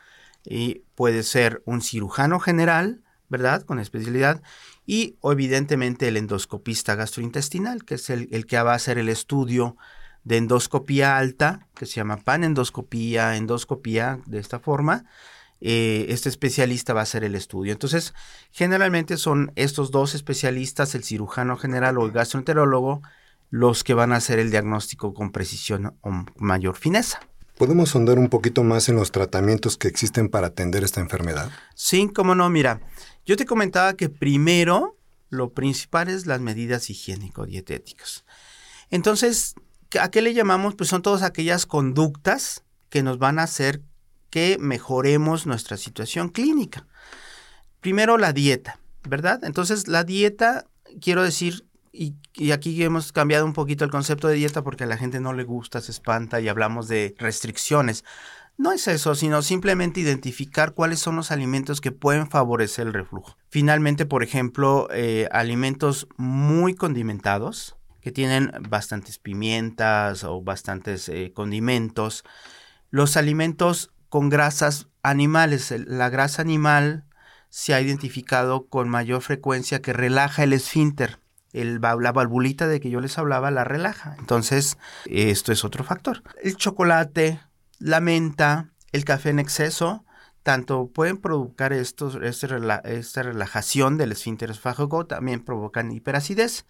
y 0.46 0.82
puede 0.94 1.24
ser 1.24 1.62
un 1.66 1.82
cirujano 1.82 2.40
general, 2.40 3.02
¿verdad? 3.28 3.64
Con 3.64 3.78
especialidad, 3.78 4.42
y 4.86 5.16
evidentemente 5.22 6.08
el 6.08 6.16
endoscopista 6.16 6.94
gastrointestinal, 6.94 7.84
que 7.84 7.96
es 7.96 8.08
el, 8.08 8.46
que 8.46 8.62
va 8.62 8.72
a 8.72 8.76
hacer 8.76 8.96
el 8.96 9.10
estudio 9.10 9.76
de 10.28 10.36
endoscopía 10.36 11.16
alta, 11.16 11.66
que 11.74 11.86
se 11.86 11.94
llama 11.94 12.18
panendoscopía, 12.18 13.34
endoscopía, 13.36 14.20
de 14.26 14.38
esta 14.38 14.60
forma. 14.60 15.06
Eh, 15.62 16.04
este 16.10 16.28
especialista 16.28 16.92
va 16.92 17.00
a 17.00 17.04
hacer 17.04 17.24
el 17.24 17.34
estudio. 17.34 17.72
Entonces, 17.72 18.12
generalmente 18.52 19.16
son 19.16 19.52
estos 19.56 19.90
dos 19.90 20.14
especialistas, 20.14 20.94
el 20.94 21.02
cirujano 21.02 21.56
general 21.56 21.96
o 21.96 22.04
el 22.04 22.12
gastroenterólogo, 22.12 23.00
los 23.48 23.82
que 23.84 23.94
van 23.94 24.12
a 24.12 24.16
hacer 24.16 24.38
el 24.38 24.50
diagnóstico 24.50 25.14
con 25.14 25.32
precisión 25.32 25.96
o 26.02 26.10
mayor 26.36 26.76
fineza. 26.76 27.20
¿Podemos 27.56 27.88
sondar 27.88 28.18
un 28.18 28.28
poquito 28.28 28.62
más 28.62 28.90
en 28.90 28.96
los 28.96 29.10
tratamientos 29.10 29.78
que 29.78 29.88
existen 29.88 30.28
para 30.28 30.48
atender 30.48 30.84
esta 30.84 31.00
enfermedad? 31.00 31.50
Sí, 31.74 32.10
cómo 32.14 32.34
no. 32.34 32.50
Mira, 32.50 32.82
yo 33.24 33.38
te 33.38 33.46
comentaba 33.46 33.94
que 33.94 34.10
primero 34.10 34.98
lo 35.30 35.54
principal 35.54 36.10
es 36.10 36.26
las 36.26 36.42
medidas 36.42 36.90
higiénico-dietéticas. 36.90 38.24
Entonces, 38.90 39.54
¿a 40.00 40.10
qué 40.10 40.22
le 40.22 40.34
llamamos? 40.34 40.74
Pues 40.74 40.90
son 40.90 41.02
todas 41.02 41.22
aquellas 41.22 41.66
conductas 41.66 42.64
que 42.90 43.02
nos 43.02 43.18
van 43.18 43.38
a 43.38 43.44
hacer 43.44 43.82
que 44.30 44.56
mejoremos 44.60 45.46
nuestra 45.46 45.76
situación 45.76 46.28
clínica. 46.28 46.86
Primero 47.80 48.18
la 48.18 48.32
dieta, 48.32 48.78
¿verdad? 49.08 49.42
Entonces, 49.44 49.88
la 49.88 50.04
dieta, 50.04 50.66
quiero 51.00 51.22
decir, 51.22 51.64
y, 51.92 52.14
aquí 52.52 52.82
hemos 52.82 53.12
cambiado 53.12 53.44
un 53.44 53.52
poquito 53.52 53.84
el 53.84 53.90
concepto 53.90 54.28
de 54.28 54.34
dieta 54.34 54.62
porque 54.62 54.84
a 54.84 54.86
la 54.86 54.96
gente 54.96 55.20
no 55.20 55.32
le 55.32 55.44
gusta, 55.44 55.80
se 55.80 55.90
espanta 55.90 56.40
y 56.40 56.48
hablamos 56.48 56.88
de 56.88 57.14
restricciones. 57.18 58.04
No 58.56 58.72
es 58.72 58.88
eso, 58.88 59.14
sino 59.14 59.40
simplemente 59.42 60.00
identificar 60.00 60.74
cuáles 60.74 60.98
son 60.98 61.16
los 61.16 61.30
alimentos 61.30 61.80
que 61.80 61.92
pueden 61.92 62.28
favorecer 62.28 62.88
el 62.88 62.92
reflujo. 62.92 63.36
Finalmente, 63.48 64.04
por 64.04 64.22
ejemplo, 64.24 64.88
eh, 64.92 65.28
alimentos 65.30 66.08
muy 66.16 66.74
condimentados, 66.74 67.77
que 68.08 68.12
tienen 68.12 68.50
bastantes 68.70 69.18
pimientas 69.18 70.24
o 70.24 70.40
bastantes 70.40 71.10
eh, 71.10 71.30
condimentos. 71.34 72.24
Los 72.88 73.18
alimentos 73.18 73.90
con 74.08 74.30
grasas 74.30 74.88
animales, 75.02 75.74
la 75.86 76.08
grasa 76.08 76.40
animal 76.40 77.04
se 77.50 77.74
ha 77.74 77.82
identificado 77.82 78.66
con 78.66 78.88
mayor 78.88 79.20
frecuencia 79.20 79.82
que 79.82 79.92
relaja 79.92 80.42
el 80.42 80.54
esfínter. 80.54 81.20
El, 81.52 81.82
la 81.82 82.12
valvulita 82.12 82.66
de 82.66 82.80
que 82.80 82.88
yo 82.88 83.02
les 83.02 83.18
hablaba 83.18 83.50
la 83.50 83.64
relaja. 83.64 84.16
Entonces, 84.18 84.78
esto 85.04 85.52
es 85.52 85.62
otro 85.62 85.84
factor. 85.84 86.22
El 86.42 86.56
chocolate, 86.56 87.42
la 87.78 88.00
menta, 88.00 88.70
el 88.90 89.04
café 89.04 89.28
en 89.28 89.38
exceso, 89.38 90.06
tanto 90.42 90.88
pueden 90.88 91.18
provocar 91.18 91.74
estos, 91.74 92.14
este 92.22 92.48
esta 92.84 93.22
relajación 93.22 93.98
del 93.98 94.12
esfínter 94.12 94.50
esofágico, 94.50 95.04
también 95.04 95.44
provocan 95.44 95.92
hiperacidez. 95.92 96.64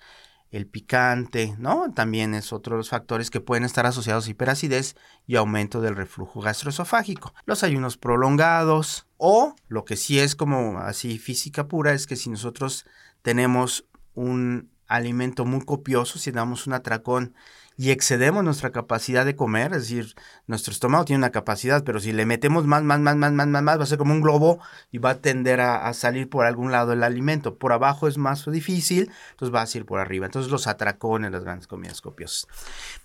El 0.50 0.66
picante, 0.66 1.54
¿no? 1.58 1.92
También 1.92 2.34
es 2.34 2.52
otro 2.52 2.74
de 2.74 2.78
los 2.78 2.90
factores 2.90 3.30
que 3.30 3.40
pueden 3.40 3.64
estar 3.64 3.84
asociados 3.86 4.26
a 4.26 4.30
hiperacidez 4.30 4.96
y 5.26 5.36
aumento 5.36 5.80
del 5.80 5.96
reflujo 5.96 6.40
gastroesofágico. 6.40 7.34
Los 7.44 7.62
ayunos 7.62 7.98
prolongados 7.98 9.06
o 9.16 9.54
lo 9.68 9.84
que 9.84 9.96
sí 9.96 10.18
es 10.18 10.34
como 10.34 10.78
así 10.78 11.18
física 11.18 11.68
pura 11.68 11.92
es 11.92 12.06
que 12.06 12.16
si 12.16 12.30
nosotros 12.30 12.86
tenemos 13.22 13.86
un 14.14 14.70
alimento 14.86 15.44
muy 15.44 15.64
copioso, 15.64 16.18
si 16.18 16.30
damos 16.30 16.66
un 16.66 16.72
atracón 16.72 17.34
y 17.80 17.92
excedemos 17.92 18.42
nuestra 18.42 18.72
capacidad 18.72 19.24
de 19.24 19.36
comer, 19.36 19.72
es 19.72 19.82
decir, 19.82 20.16
nuestro 20.48 20.72
estómago 20.72 21.04
tiene 21.04 21.18
una 21.18 21.30
capacidad, 21.30 21.84
pero 21.84 22.00
si 22.00 22.10
le 22.10 22.26
metemos 22.26 22.66
más, 22.66 22.82
más, 22.82 22.98
más, 22.98 23.14
más, 23.14 23.32
más, 23.32 23.46
más, 23.46 23.62
más, 23.62 23.78
va 23.78 23.84
a 23.84 23.86
ser 23.86 23.98
como 23.98 24.12
un 24.12 24.20
globo 24.20 24.58
y 24.90 24.98
va 24.98 25.10
a 25.10 25.18
tender 25.18 25.60
a, 25.60 25.94
salir 25.94 26.28
por 26.28 26.44
algún 26.44 26.72
lado 26.72 26.92
el 26.92 27.04
alimento. 27.04 27.54
Por 27.54 27.72
abajo 27.72 28.08
es 28.08 28.18
más 28.18 28.50
difícil, 28.50 29.12
entonces 29.30 29.54
va 29.54 29.62
a 29.62 29.68
ir 29.72 29.86
por 29.86 30.00
arriba. 30.00 30.26
Entonces 30.26 30.50
los 30.50 30.66
atracones, 30.66 31.30
las 31.30 31.44
grandes 31.44 31.68
comidas 31.68 32.00
copiosas. 32.00 32.48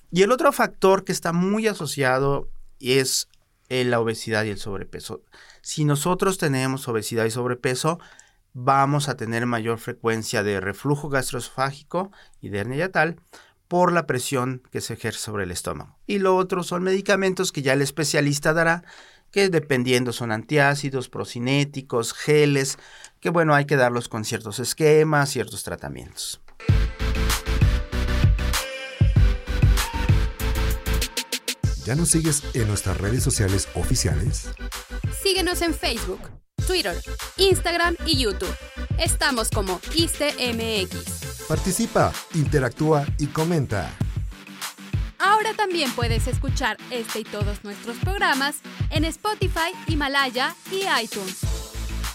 Y 0.10 0.24
el 0.24 0.32
otro 0.32 0.52
factor 0.52 1.04
que 1.04 1.12
está 1.12 1.34
muy 1.34 1.68
asociado 1.68 2.50
es 2.80 3.28
la 3.70 4.00
obesidad 4.00 4.44
y 4.44 4.50
el 4.50 4.58
sobrepeso. 4.58 5.22
Si 5.62 5.86
nosotros 5.86 6.40
tenemos 6.40 6.88
obesidad 6.88 7.26
y 7.26 7.32
sobrepeso, 7.32 8.00
vamos 8.54 9.08
a 9.08 9.18
tener 9.18 9.46
mayor 9.46 9.78
frecuencia 9.78 10.42
de 10.42 10.60
reflujo 10.60 11.10
gastroesofágico 11.10 12.12
y 12.42 12.50
de 12.50 12.58
hernia 12.58 12.78
yatal 12.78 13.18
por 13.68 13.92
la 13.92 14.06
presión 14.06 14.62
que 14.72 14.82
se 14.82 14.94
ejerce 14.94 15.20
sobre 15.20 15.44
el 15.44 15.52
estómago. 15.52 15.98
Y 16.06 16.20
lo 16.20 16.36
otro 16.36 16.64
son 16.64 16.84
medicamentos 16.84 17.52
que 17.52 17.62
ya 17.62 17.74
el 17.74 17.82
especialista 17.82 18.54
dará, 18.54 18.84
que 19.32 19.50
dependiendo 19.50 20.14
son 20.14 20.32
antiácidos, 20.32 21.10
procinéticos, 21.10 22.14
geles, 22.14 22.78
que 23.20 23.30
bueno, 23.30 23.56
hay 23.56 23.66
que 23.66 23.76
darlos 23.76 24.10
con 24.10 24.26
ciertos 24.26 24.60
esquemas, 24.60 25.30
ciertos 25.30 25.64
tratamientos. 25.64 26.40
¿Ya 31.86 31.96
nos 31.96 32.10
sigues 32.10 32.44
en 32.54 32.68
nuestras 32.68 32.98
redes 32.98 33.24
sociales 33.24 33.68
oficiales? 33.74 34.50
Síguenos 35.22 35.62
en 35.62 35.74
Facebook, 35.74 36.22
Twitter, 36.66 36.96
Instagram 37.38 37.98
y 38.06 38.20
YouTube. 38.24 38.56
Estamos 38.98 39.50
como 39.50 39.82
ISTMX. 39.94 41.13
Participa, 41.54 42.12
interactúa 42.34 43.06
y 43.20 43.28
comenta. 43.28 43.88
Ahora 45.20 45.54
también 45.54 45.92
puedes 45.92 46.26
escuchar 46.26 46.78
este 46.90 47.20
y 47.20 47.24
todos 47.26 47.64
nuestros 47.64 47.96
programas 47.98 48.56
en 48.90 49.06
Spotify, 49.06 49.72
Himalaya 49.86 50.56
y 50.72 50.86
iTunes. 51.00 51.42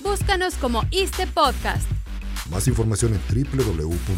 Búscanos 0.00 0.56
como 0.56 0.82
ISTE 0.90 1.28
Podcast. 1.28 1.88
Más 2.50 2.66
información 2.66 3.14
en 3.14 3.20
www.go.mx 3.46 4.08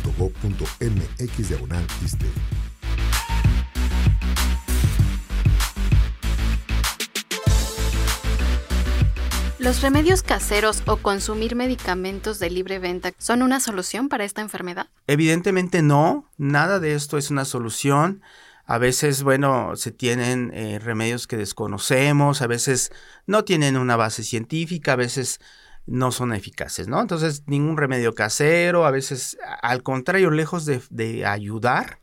¿Los 9.60 9.82
remedios 9.82 10.22
caseros 10.22 10.82
o 10.86 10.96
consumir 10.96 11.54
medicamentos 11.54 12.38
de 12.38 12.48
libre 12.48 12.78
venta 12.78 13.12
son 13.18 13.42
una 13.42 13.60
solución 13.60 14.08
para 14.08 14.24
esta 14.24 14.40
enfermedad? 14.40 14.86
Evidentemente 15.06 15.82
no, 15.82 16.24
nada 16.38 16.80
de 16.80 16.94
esto 16.94 17.18
es 17.18 17.30
una 17.30 17.44
solución. 17.44 18.22
A 18.64 18.78
veces, 18.78 19.22
bueno, 19.22 19.76
se 19.76 19.92
tienen 19.92 20.50
eh, 20.54 20.78
remedios 20.78 21.26
que 21.26 21.36
desconocemos, 21.36 22.40
a 22.40 22.46
veces 22.46 22.90
no 23.26 23.44
tienen 23.44 23.76
una 23.76 23.96
base 23.96 24.22
científica, 24.22 24.94
a 24.94 24.96
veces 24.96 25.40
no 25.84 26.10
son 26.10 26.32
eficaces, 26.32 26.88
¿no? 26.88 26.98
Entonces, 26.98 27.42
ningún 27.46 27.76
remedio 27.76 28.14
casero, 28.14 28.86
a 28.86 28.90
veces, 28.90 29.36
al 29.60 29.82
contrario, 29.82 30.30
lejos 30.30 30.64
de, 30.64 31.26
ayudar, 31.26 32.00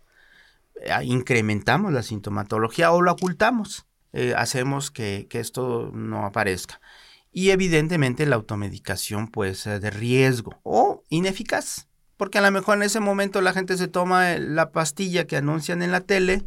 eh, 0.79 0.91
incrementamos 1.01 1.91
la 1.91 2.03
sintomatología 2.03 2.91
o 2.91 3.01
lo 3.01 3.13
ocultamos, 3.13 3.87
eh, 4.13 4.35
hacemos 4.37 4.91
que 4.91 5.27
esto 5.31 5.89
no 5.91 6.23
aparezca. 6.23 6.79
Y 7.37 7.51
evidentemente 7.51 8.25
la 8.25 8.35
automedicación 8.35 9.27
puede 9.27 9.53
ser 9.53 9.79
de 9.79 9.91
riesgo 9.91 10.59
o 10.63 11.03
ineficaz, 11.09 11.87
porque 12.17 12.39
a 12.39 12.41
lo 12.41 12.49
mejor 12.49 12.77
en 12.77 12.81
ese 12.81 12.99
momento 12.99 13.41
la 13.41 13.53
gente 13.53 13.77
se 13.77 13.87
toma 13.87 14.39
la 14.39 14.71
pastilla 14.71 15.27
que 15.27 15.37
anuncian 15.37 15.83
en 15.83 15.91
la 15.91 16.01
tele, 16.01 16.45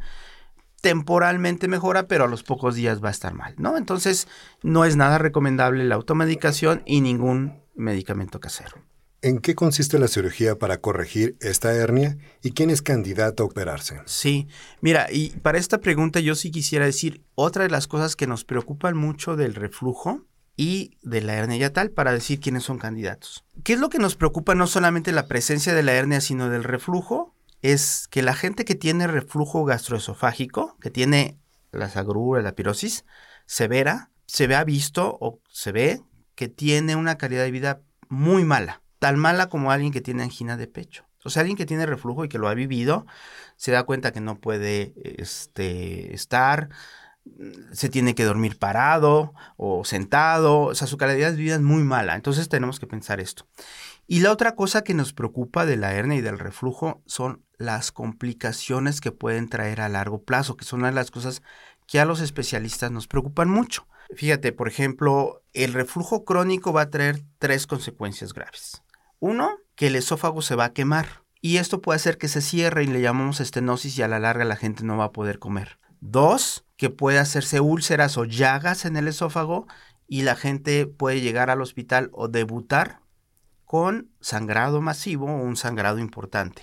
temporalmente 0.80 1.68
mejora, 1.68 2.08
pero 2.08 2.24
a 2.24 2.26
los 2.26 2.42
pocos 2.42 2.74
días 2.74 3.00
va 3.00 3.06
a 3.06 3.12
estar 3.12 3.34
mal, 3.34 3.54
¿no? 3.56 3.76
Entonces, 3.76 4.26
no 4.64 4.84
es 4.84 4.96
nada 4.96 5.18
recomendable 5.18 5.84
la 5.84 5.94
automedicación 5.94 6.82
y 6.86 7.02
ningún 7.02 7.62
medicamento 7.76 8.40
casero. 8.40 8.82
¿En 9.22 9.38
qué 9.38 9.54
consiste 9.54 9.96
la 10.00 10.08
cirugía 10.08 10.58
para 10.58 10.80
corregir 10.80 11.36
esta 11.40 11.72
hernia 11.72 12.18
y 12.42 12.50
quién 12.50 12.68
es 12.68 12.82
candidato 12.82 13.44
a 13.44 13.46
operarse? 13.46 14.00
Sí, 14.06 14.48
mira, 14.80 15.06
y 15.12 15.30
para 15.42 15.58
esta 15.58 15.78
pregunta 15.78 16.18
yo 16.18 16.34
sí 16.34 16.50
quisiera 16.50 16.84
decir, 16.84 17.22
otra 17.36 17.62
de 17.62 17.70
las 17.70 17.86
cosas 17.86 18.16
que 18.16 18.26
nos 18.26 18.44
preocupan 18.44 18.96
mucho 18.96 19.36
del 19.36 19.54
reflujo 19.54 20.26
y 20.60 20.98
de 21.00 21.22
la 21.22 21.36
hernia 21.36 21.56
yatal 21.56 21.90
para 21.90 22.12
decir 22.12 22.38
quiénes 22.38 22.64
son 22.64 22.76
candidatos. 22.76 23.46
¿Qué 23.64 23.72
es 23.72 23.80
lo 23.80 23.88
que 23.88 23.98
nos 23.98 24.14
preocupa 24.14 24.54
no 24.54 24.66
solamente 24.66 25.10
la 25.10 25.26
presencia 25.26 25.72
de 25.72 25.82
la 25.82 25.94
hernia, 25.94 26.20
sino 26.20 26.50
del 26.50 26.64
reflujo? 26.64 27.34
Es 27.62 28.08
que 28.08 28.20
la 28.20 28.34
gente 28.34 28.66
que 28.66 28.74
tiene 28.74 29.06
reflujo 29.06 29.64
gastroesofágico, 29.64 30.76
que 30.78 30.90
tiene 30.90 31.38
las 31.72 31.96
agruras, 31.96 32.44
la 32.44 32.52
pirosis 32.52 33.06
severa, 33.46 34.10
se 34.26 34.48
ve 34.48 34.62
visto 34.64 35.16
o 35.18 35.40
se 35.50 35.72
ve 35.72 36.02
que 36.34 36.48
tiene 36.48 36.94
una 36.94 37.16
calidad 37.16 37.44
de 37.44 37.52
vida 37.52 37.80
muy 38.10 38.44
mala, 38.44 38.82
tan 38.98 39.18
mala 39.18 39.48
como 39.48 39.72
alguien 39.72 39.92
que 39.92 40.02
tiene 40.02 40.24
angina 40.24 40.58
de 40.58 40.66
pecho. 40.66 41.06
O 41.24 41.30
sea, 41.30 41.40
alguien 41.40 41.56
que 41.56 41.64
tiene 41.64 41.86
reflujo 41.86 42.26
y 42.26 42.28
que 42.28 42.38
lo 42.38 42.48
ha 42.48 42.54
vivido, 42.54 43.06
se 43.56 43.72
da 43.72 43.84
cuenta 43.84 44.12
que 44.12 44.20
no 44.20 44.38
puede 44.38 44.92
este, 45.04 46.14
estar, 46.14 46.68
se 47.72 47.88
tiene 47.88 48.14
que 48.14 48.24
dormir 48.24 48.58
parado 48.58 49.34
o 49.56 49.84
sentado, 49.84 50.60
o 50.60 50.74
sea, 50.74 50.86
su 50.86 50.96
calidad 50.96 51.32
de 51.32 51.36
vida 51.36 51.54
es 51.54 51.60
muy 51.60 51.82
mala, 51.82 52.14
entonces 52.14 52.48
tenemos 52.48 52.80
que 52.80 52.86
pensar 52.86 53.20
esto. 53.20 53.46
Y 54.06 54.20
la 54.20 54.32
otra 54.32 54.56
cosa 54.56 54.82
que 54.82 54.94
nos 54.94 55.12
preocupa 55.12 55.66
de 55.66 55.76
la 55.76 55.92
hernia 55.94 56.18
y 56.18 56.20
del 56.20 56.38
reflujo 56.38 57.02
son 57.06 57.44
las 57.58 57.92
complicaciones 57.92 59.00
que 59.00 59.12
pueden 59.12 59.48
traer 59.48 59.80
a 59.80 59.88
largo 59.88 60.22
plazo, 60.22 60.56
que 60.56 60.64
son 60.64 60.80
una 60.80 60.88
de 60.88 60.96
las 60.96 61.12
cosas 61.12 61.42
que 61.86 62.00
a 62.00 62.04
los 62.04 62.20
especialistas 62.20 62.90
nos 62.90 63.06
preocupan 63.06 63.48
mucho. 63.48 63.86
Fíjate, 64.16 64.52
por 64.52 64.66
ejemplo, 64.66 65.42
el 65.52 65.72
reflujo 65.72 66.24
crónico 66.24 66.72
va 66.72 66.82
a 66.82 66.90
traer 66.90 67.22
tres 67.38 67.66
consecuencias 67.66 68.32
graves. 68.32 68.82
Uno, 69.20 69.58
que 69.76 69.86
el 69.86 69.96
esófago 69.96 70.42
se 70.42 70.56
va 70.56 70.64
a 70.66 70.72
quemar. 70.72 71.22
Y 71.40 71.58
esto 71.58 71.80
puede 71.80 71.96
hacer 71.96 72.18
que 72.18 72.28
se 72.28 72.40
cierre 72.40 72.84
y 72.84 72.86
le 72.86 73.00
llamamos 73.00 73.40
estenosis 73.40 73.96
y 73.96 74.02
a 74.02 74.08
la 74.08 74.18
larga 74.18 74.44
la 74.44 74.56
gente 74.56 74.84
no 74.84 74.96
va 74.96 75.04
a 75.04 75.12
poder 75.12 75.38
comer. 75.38 75.78
Dos, 76.00 76.64
que 76.80 76.88
puede 76.88 77.18
hacerse 77.18 77.60
úlceras 77.60 78.16
o 78.16 78.24
llagas 78.24 78.86
en 78.86 78.96
el 78.96 79.06
esófago 79.06 79.66
y 80.08 80.22
la 80.22 80.34
gente 80.34 80.86
puede 80.86 81.20
llegar 81.20 81.50
al 81.50 81.60
hospital 81.60 82.08
o 82.14 82.28
debutar 82.28 83.00
con 83.66 84.08
sangrado 84.22 84.80
masivo 84.80 85.26
o 85.26 85.42
un 85.42 85.56
sangrado 85.58 85.98
importante. 85.98 86.62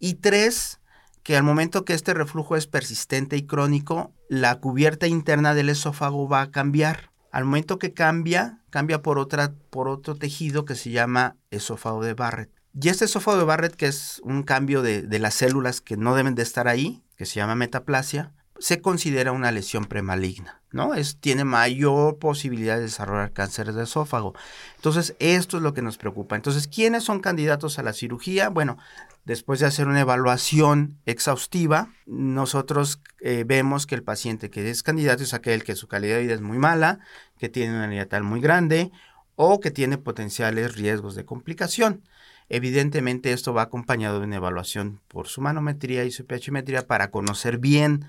Y 0.00 0.14
tres, 0.14 0.80
que 1.22 1.36
al 1.36 1.44
momento 1.44 1.84
que 1.84 1.92
este 1.92 2.12
reflujo 2.12 2.56
es 2.56 2.66
persistente 2.66 3.36
y 3.36 3.46
crónico, 3.46 4.12
la 4.28 4.56
cubierta 4.56 5.06
interna 5.06 5.54
del 5.54 5.68
esófago 5.68 6.28
va 6.28 6.40
a 6.40 6.50
cambiar. 6.50 7.12
Al 7.30 7.44
momento 7.44 7.78
que 7.78 7.94
cambia, 7.94 8.64
cambia 8.70 9.00
por, 9.00 9.16
otra, 9.16 9.54
por 9.70 9.86
otro 9.86 10.16
tejido 10.16 10.64
que 10.64 10.74
se 10.74 10.90
llama 10.90 11.36
esófago 11.52 12.02
de 12.02 12.14
Barrett. 12.14 12.50
Y 12.74 12.88
este 12.88 13.04
esófago 13.04 13.38
de 13.38 13.44
Barrett, 13.44 13.76
que 13.76 13.86
es 13.86 14.20
un 14.24 14.42
cambio 14.42 14.82
de, 14.82 15.02
de 15.02 15.18
las 15.20 15.34
células 15.34 15.80
que 15.80 15.96
no 15.96 16.16
deben 16.16 16.34
de 16.34 16.42
estar 16.42 16.66
ahí, 16.66 17.04
que 17.16 17.26
se 17.26 17.36
llama 17.36 17.54
metaplasia, 17.54 18.32
se 18.58 18.80
considera 18.80 19.32
una 19.32 19.52
lesión 19.52 19.84
premaligna, 19.84 20.60
¿no? 20.72 20.94
Es, 20.94 21.18
tiene 21.18 21.44
mayor 21.44 22.18
posibilidad 22.18 22.76
de 22.76 22.82
desarrollar 22.82 23.32
cáncer 23.32 23.72
de 23.72 23.84
esófago. 23.84 24.34
Entonces, 24.76 25.14
esto 25.18 25.56
es 25.56 25.62
lo 25.62 25.74
que 25.74 25.82
nos 25.82 25.98
preocupa. 25.98 26.36
Entonces, 26.36 26.68
¿quiénes 26.68 27.04
son 27.04 27.20
candidatos 27.20 27.78
a 27.78 27.82
la 27.82 27.92
cirugía? 27.92 28.48
Bueno, 28.48 28.78
después 29.24 29.60
de 29.60 29.66
hacer 29.66 29.88
una 29.88 30.00
evaluación 30.00 30.98
exhaustiva, 31.06 31.90
nosotros 32.06 33.00
eh, 33.20 33.44
vemos 33.46 33.86
que 33.86 33.94
el 33.94 34.02
paciente 34.02 34.50
que 34.50 34.68
es 34.70 34.82
candidato 34.82 35.22
es 35.22 35.34
aquel 35.34 35.64
que 35.64 35.76
su 35.76 35.88
calidad 35.88 36.16
de 36.16 36.22
vida 36.22 36.34
es 36.34 36.40
muy 36.40 36.58
mala, 36.58 37.00
que 37.38 37.48
tiene 37.48 37.84
una 37.84 38.06
tal 38.06 38.22
muy 38.22 38.40
grande 38.40 38.92
o 39.34 39.60
que 39.60 39.70
tiene 39.70 39.98
potenciales 39.98 40.76
riesgos 40.76 41.14
de 41.14 41.24
complicación. 41.24 42.02
Evidentemente 42.48 43.32
esto 43.32 43.52
va 43.52 43.62
acompañado 43.62 44.20
de 44.20 44.26
una 44.26 44.36
evaluación 44.36 45.00
por 45.08 45.26
su 45.26 45.40
manometría 45.40 46.04
y 46.04 46.12
su 46.12 46.24
pHmetría 46.26 46.86
para 46.86 47.10
conocer 47.10 47.58
bien 47.58 48.06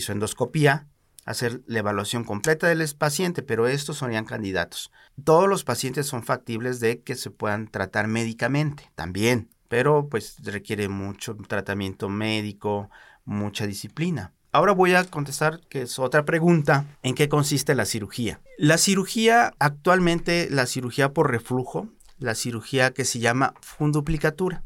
su 0.00 0.12
endoscopía, 0.12 0.88
hacer 1.24 1.62
la 1.66 1.80
evaluación 1.80 2.24
completa 2.24 2.68
del 2.68 2.84
paciente, 2.98 3.42
pero 3.42 3.66
estos 3.68 3.98
serían 3.98 4.24
candidatos. 4.24 4.90
Todos 5.22 5.48
los 5.48 5.64
pacientes 5.64 6.06
son 6.06 6.22
factibles 6.22 6.80
de 6.80 7.02
que 7.02 7.14
se 7.14 7.30
puedan 7.30 7.68
tratar 7.68 8.08
médicamente 8.08 8.90
también, 8.94 9.50
pero 9.68 10.08
pues 10.08 10.36
requiere 10.42 10.88
mucho 10.88 11.36
tratamiento 11.36 12.08
médico, 12.08 12.90
mucha 13.24 13.66
disciplina. 13.66 14.32
Ahora 14.54 14.72
voy 14.72 14.94
a 14.94 15.04
contestar, 15.04 15.60
que 15.70 15.82
es 15.82 15.98
otra 15.98 16.26
pregunta, 16.26 16.84
¿en 17.02 17.14
qué 17.14 17.30
consiste 17.30 17.74
la 17.74 17.86
cirugía? 17.86 18.40
La 18.58 18.76
cirugía, 18.76 19.54
actualmente 19.58 20.48
la 20.50 20.66
cirugía 20.66 21.14
por 21.14 21.30
reflujo, 21.30 21.88
la 22.18 22.34
cirugía 22.34 22.92
que 22.92 23.06
se 23.06 23.18
llama 23.18 23.54
funduplicatura. 23.62 24.62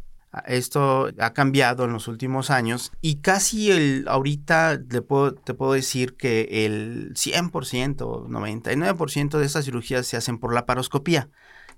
Esto 0.46 1.10
ha 1.18 1.32
cambiado 1.32 1.84
en 1.84 1.92
los 1.92 2.08
últimos 2.08 2.50
años 2.50 2.92
y 3.00 3.16
casi 3.16 3.70
el, 3.70 4.04
ahorita 4.08 4.80
te 4.86 5.02
puedo, 5.02 5.34
te 5.34 5.54
puedo 5.54 5.72
decir 5.72 6.16
que 6.16 6.66
el 6.66 7.14
100%, 7.14 7.96
99% 8.28 9.38
de 9.38 9.46
estas 9.46 9.64
cirugías 9.64 10.06
se 10.06 10.16
hacen 10.16 10.38
por 10.38 10.52
la 10.52 10.66
paroscopía. 10.66 11.28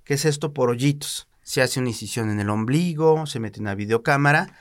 ¿Qué 0.05 0.15
es 0.15 0.25
esto 0.25 0.53
por 0.53 0.71
hoyitos? 0.71 1.29
Se 1.43 1.62
hace 1.62 1.81
una 1.81 1.91
incisión 1.91 2.31
en 2.31 2.41
el 2.41 2.50
ombligo, 2.50 3.27
se 3.27 3.41
mete 3.41 3.61
una 3.61 3.75
videocámara 3.75 4.55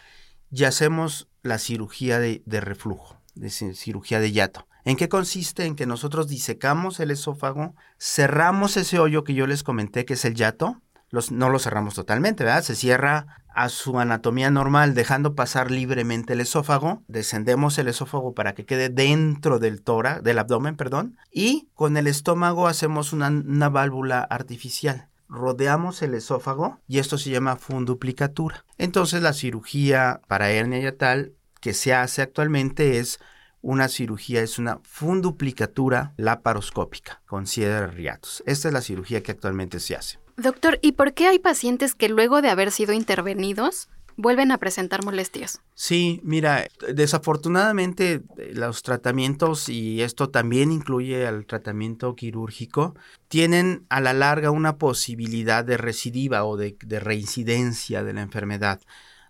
y 0.51 0.63
hacemos 0.63 1.27
la 1.41 1.57
cirugía 1.57 2.19
de 2.19 2.61
reflujo 2.61 3.17
de 3.37 3.49
cirugía 3.49 4.19
de 4.19 4.31
yato. 4.31 4.67
¿En 4.83 4.95
qué 4.95 5.09
consiste? 5.09 5.65
En 5.65 5.75
que 5.75 5.85
nosotros 5.85 6.27
disecamos 6.27 6.99
el 6.99 7.11
esófago, 7.11 7.75
cerramos 7.99 8.77
ese 8.77 8.99
hoyo 8.99 9.23
que 9.23 9.33
yo 9.33 9.47
les 9.47 9.63
comenté 9.63 10.05
que 10.05 10.13
es 10.13 10.25
el 10.25 10.35
yato, 10.35 10.81
los, 11.09 11.31
no 11.31 11.49
lo 11.49 11.59
cerramos 11.59 11.93
totalmente, 11.93 12.43
¿verdad? 12.43 12.63
Se 12.63 12.75
cierra 12.75 13.43
a 13.57 13.69
su 13.69 13.99
anatomía 13.99 14.51
normal, 14.51 14.93
dejando 14.93 15.33
pasar 15.33 15.71
libremente 15.71 16.33
el 16.33 16.41
esófago, 16.41 17.03
descendemos 17.07 17.77
el 17.79 17.87
esófago 17.87 18.33
para 18.33 18.53
que 18.53 18.65
quede 18.65 18.89
dentro 18.89 19.57
del 19.57 19.81
tórax, 19.81 20.23
del 20.23 20.37
abdomen, 20.37 20.75
perdón, 20.75 21.17
y 21.31 21.67
con 21.73 21.97
el 21.97 22.05
estómago 22.05 22.67
hacemos 22.67 23.13
una, 23.13 23.29
una 23.29 23.69
válvula 23.69 24.21
artificial 24.21 25.09
rodeamos 25.29 26.01
el 26.03 26.13
esófago 26.13 26.79
y 26.87 26.99
esto 26.99 27.17
se 27.17 27.29
llama 27.29 27.57
funduplicatura. 27.57 28.63
Entonces 28.77 29.21
la 29.21 29.33
cirugía 29.33 30.21
para 30.27 30.51
hernia 30.51 30.79
yatal 30.79 31.33
que 31.59 31.73
se 31.73 31.93
hace 31.93 32.21
actualmente 32.21 32.99
es 32.99 33.19
una 33.61 33.89
cirugía, 33.89 34.41
es 34.41 34.59
una 34.59 34.79
funduplicatura 34.83 36.13
laparoscópica 36.15 37.21
con 37.25 37.47
cierre 37.47 37.81
de 37.81 37.87
riatos. 37.87 38.43
Esta 38.45 38.69
es 38.69 38.73
la 38.73 38.81
cirugía 38.81 39.21
que 39.21 39.31
actualmente 39.31 39.79
se 39.79 39.95
hace. 39.95 40.19
Doctor, 40.37 40.77
¿y 40.83 40.91
por 40.91 41.13
qué 41.13 41.27
hay 41.27 41.39
pacientes 41.39 41.95
que 41.95 42.09
luego 42.09 42.43
de 42.43 42.49
haber 42.49 42.71
sido 42.71 42.93
intervenidos 42.93 43.89
vuelven 44.17 44.51
a 44.51 44.59
presentar 44.59 45.03
molestias? 45.03 45.61
Sí, 45.73 46.21
mira, 46.23 46.67
desafortunadamente 46.93 48.21
los 48.53 48.83
tratamientos, 48.83 49.67
y 49.67 50.03
esto 50.03 50.29
también 50.29 50.71
incluye 50.71 51.25
al 51.25 51.45
tratamiento 51.47 52.15
quirúrgico, 52.15 52.95
tienen 53.27 53.85
a 53.89 53.99
la 53.99 54.13
larga 54.13 54.51
una 54.51 54.77
posibilidad 54.77 55.65
de 55.65 55.77
recidiva 55.77 56.45
o 56.45 56.55
de, 56.55 56.77
de 56.85 56.99
reincidencia 56.99 58.03
de 58.03 58.13
la 58.13 58.21
enfermedad 58.21 58.79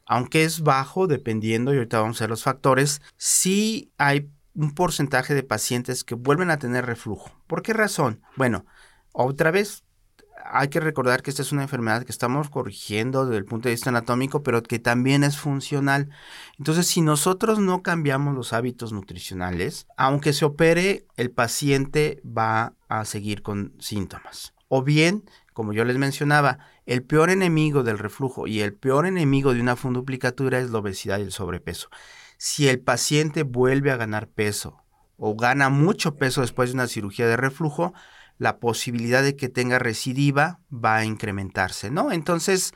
aunque 0.08 0.46
es 0.46 0.62
bajo, 0.62 1.06
dependiendo, 1.06 1.74
y 1.74 1.78
ahorita 1.78 2.00
vamos 2.00 2.22
a 2.22 2.24
ver 2.24 2.30
los 2.30 2.44
factores, 2.44 3.02
sí 3.18 3.92
hay 3.98 4.30
un 4.56 4.74
porcentaje 4.74 5.36
de 5.36 5.44
pacientes 5.44 6.06
que 6.06 6.16
vuelven 6.16 6.50
a 6.50 6.60
tener 6.60 6.86
reflujo. 6.86 7.32
¿Por 7.46 7.62
qué 7.62 7.74
razón? 7.74 8.22
Bueno, 8.38 8.66
otra 9.12 9.52
vez 9.52 9.84
hay 10.52 10.70
que 10.70 10.80
recordar 10.80 11.22
que 11.22 11.30
esta 11.30 11.42
es 11.42 11.52
una 11.52 11.64
enfermedad 11.64 12.04
que 12.04 12.12
estamos 12.12 12.50
corrigiendo 12.50 13.26
desde 13.26 13.38
el 13.38 13.46
punto 13.46 13.68
de 13.68 13.76
vista 13.76 13.90
anatómico, 13.90 14.44
pero 14.44 14.64
que 14.64 14.80
también 14.80 15.24
es 15.24 15.38
funcional. 15.38 16.10
Entonces, 16.58 16.88
si 16.88 17.02
nosotros 17.02 17.60
no 17.60 17.84
cambiamos 17.84 18.34
los 18.36 18.54
hábitos 18.54 18.94
nutricionales, 18.94 19.88
aunque 19.98 20.34
se 20.34 20.46
opere, 20.46 21.06
el 21.16 21.32
paciente 21.32 22.22
va 22.26 22.74
a 22.88 23.06
seguir 23.06 23.42
con 23.42 23.74
síntomas. 23.80 24.54
O 24.70 24.84
bien, 24.84 25.24
como 25.54 25.74
yo 25.74 25.86
les 25.86 25.98
mencionaba, 25.98 26.60
el 26.86 27.04
peor 27.04 27.30
enemigo 27.30 27.84
del 27.84 27.98
reflujo 27.98 28.48
y 28.48 28.62
el 28.62 28.74
peor 28.74 29.06
enemigo 29.06 29.54
de 29.54 29.62
una 29.62 29.76
funduplicatura 29.76 30.60
es 30.60 30.70
la 30.70 30.80
obesidad 30.80 31.20
y 31.20 31.24
el 31.24 31.32
sobrepeso. 31.32 31.90
Si 32.38 32.68
el 32.68 32.80
paciente 32.80 33.44
vuelve 33.44 33.92
a 33.92 33.98
ganar 33.98 34.28
peso 34.28 34.84
o 35.18 35.36
gana 35.36 35.70
mucho 35.70 36.16
peso 36.16 36.42
después 36.42 36.70
de 36.70 36.76
una 36.76 36.88
cirugía 36.88 37.28
de 37.28 37.38
reflujo, 37.38 37.94
la 38.38 38.58
posibilidad 38.60 39.24
de 39.24 39.36
que 39.36 39.50
tenga 39.50 39.80
recidiva 39.80 40.60
va 40.72 40.98
a 40.98 41.06
incrementarse, 41.06 41.90
¿no? 41.90 42.12
Entonces, 42.12 42.74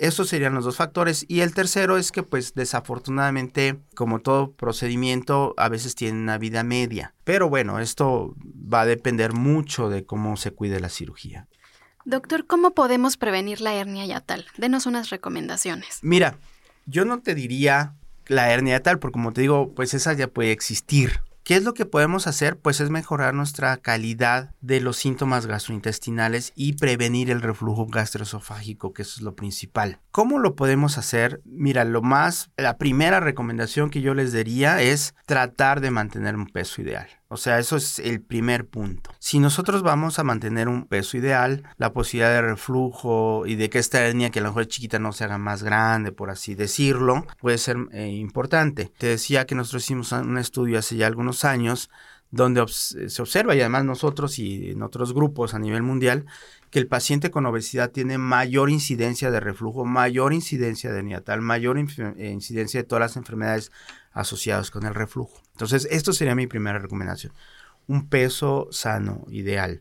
esos 0.00 0.28
serían 0.28 0.54
los 0.54 0.64
dos 0.64 0.76
factores. 0.76 1.24
Y 1.28 1.40
el 1.40 1.54
tercero 1.54 1.98
es 1.98 2.10
que, 2.10 2.22
pues, 2.22 2.54
desafortunadamente, 2.54 3.78
como 3.94 4.20
todo 4.20 4.52
procedimiento, 4.52 5.54
a 5.56 5.68
veces 5.68 5.94
tiene 5.94 6.18
una 6.18 6.38
vida 6.38 6.64
media. 6.64 7.14
Pero 7.24 7.48
bueno, 7.48 7.80
esto 7.80 8.34
va 8.42 8.82
a 8.82 8.86
depender 8.86 9.32
mucho 9.32 9.88
de 9.90 10.04
cómo 10.04 10.36
se 10.36 10.52
cuide 10.52 10.80
la 10.80 10.88
cirugía. 10.88 11.48
Doctor, 12.06 12.46
¿cómo 12.46 12.70
podemos 12.70 13.18
prevenir 13.18 13.60
la 13.60 13.74
hernia 13.74 14.06
yatal? 14.06 14.46
Denos 14.56 14.86
unas 14.86 15.10
recomendaciones. 15.10 15.98
Mira, 16.02 16.38
yo 16.86 17.04
no 17.04 17.20
te 17.20 17.34
diría 17.34 17.94
la 18.26 18.50
hernia 18.50 18.78
yatal, 18.78 18.98
porque 18.98 19.12
como 19.12 19.32
te 19.32 19.42
digo, 19.42 19.74
pues 19.74 19.92
esa 19.92 20.14
ya 20.14 20.28
puede 20.28 20.52
existir. 20.52 21.20
¿Qué 21.50 21.56
es 21.56 21.64
lo 21.64 21.74
que 21.74 21.84
podemos 21.84 22.28
hacer? 22.28 22.60
Pues 22.60 22.80
es 22.80 22.90
mejorar 22.90 23.34
nuestra 23.34 23.76
calidad 23.78 24.54
de 24.60 24.80
los 24.80 24.98
síntomas 24.98 25.46
gastrointestinales 25.46 26.52
y 26.54 26.74
prevenir 26.74 27.28
el 27.28 27.42
reflujo 27.42 27.86
gastroesofágico, 27.86 28.92
que 28.92 29.02
eso 29.02 29.14
es 29.16 29.22
lo 29.22 29.34
principal. 29.34 29.98
¿Cómo 30.12 30.38
lo 30.38 30.54
podemos 30.54 30.96
hacer? 30.96 31.42
Mira, 31.44 31.82
lo 31.84 32.02
más, 32.02 32.52
la 32.56 32.78
primera 32.78 33.18
recomendación 33.18 33.90
que 33.90 34.00
yo 34.00 34.14
les 34.14 34.32
daría 34.32 34.80
es 34.80 35.16
tratar 35.26 35.80
de 35.80 35.90
mantener 35.90 36.36
un 36.36 36.46
peso 36.46 36.82
ideal. 36.82 37.08
O 37.32 37.36
sea, 37.36 37.60
eso 37.60 37.76
es 37.76 38.00
el 38.00 38.20
primer 38.20 38.66
punto. 38.66 39.12
Si 39.20 39.38
nosotros 39.38 39.84
vamos 39.84 40.18
a 40.18 40.24
mantener 40.24 40.66
un 40.66 40.86
peso 40.86 41.16
ideal, 41.16 41.62
la 41.76 41.92
posibilidad 41.92 42.34
de 42.34 42.42
reflujo 42.42 43.46
y 43.46 43.54
de 43.54 43.70
que 43.70 43.78
esta 43.78 44.04
hernia, 44.04 44.30
que 44.30 44.40
a 44.40 44.42
lo 44.42 44.48
mejor 44.48 44.66
chiquita, 44.66 44.98
no 44.98 45.12
se 45.12 45.22
haga 45.22 45.38
más 45.38 45.62
grande, 45.62 46.10
por 46.10 46.30
así 46.30 46.56
decirlo, 46.56 47.24
puede 47.38 47.58
ser 47.58 47.76
eh, 47.92 48.08
importante. 48.08 48.90
Te 48.98 49.06
decía 49.06 49.46
que 49.46 49.54
nosotros 49.54 49.84
hicimos 49.84 50.10
un 50.10 50.38
estudio 50.38 50.80
hace 50.80 50.96
ya 50.96 51.06
algunos 51.06 51.44
años 51.44 51.88
donde 52.30 52.64
se 52.68 53.22
observa, 53.22 53.54
y 53.54 53.60
además 53.60 53.84
nosotros 53.84 54.38
y 54.38 54.70
en 54.70 54.82
otros 54.82 55.12
grupos 55.12 55.54
a 55.54 55.58
nivel 55.58 55.82
mundial, 55.82 56.26
que 56.70 56.78
el 56.78 56.86
paciente 56.86 57.30
con 57.30 57.46
obesidad 57.46 57.90
tiene 57.90 58.18
mayor 58.18 58.70
incidencia 58.70 59.30
de 59.30 59.40
reflujo, 59.40 59.84
mayor 59.84 60.32
incidencia 60.32 60.92
de 60.92 61.02
neonatal, 61.02 61.40
mayor 61.40 61.78
eh, 61.78 62.30
incidencia 62.30 62.80
de 62.80 62.86
todas 62.86 63.00
las 63.00 63.16
enfermedades 63.16 63.72
asociadas 64.12 64.70
con 64.70 64.86
el 64.86 64.94
reflujo. 64.94 65.42
Entonces, 65.52 65.88
esto 65.90 66.12
sería 66.12 66.34
mi 66.34 66.46
primera 66.46 66.78
recomendación. 66.78 67.32
Un 67.88 68.08
peso 68.08 68.68
sano, 68.70 69.24
ideal. 69.30 69.80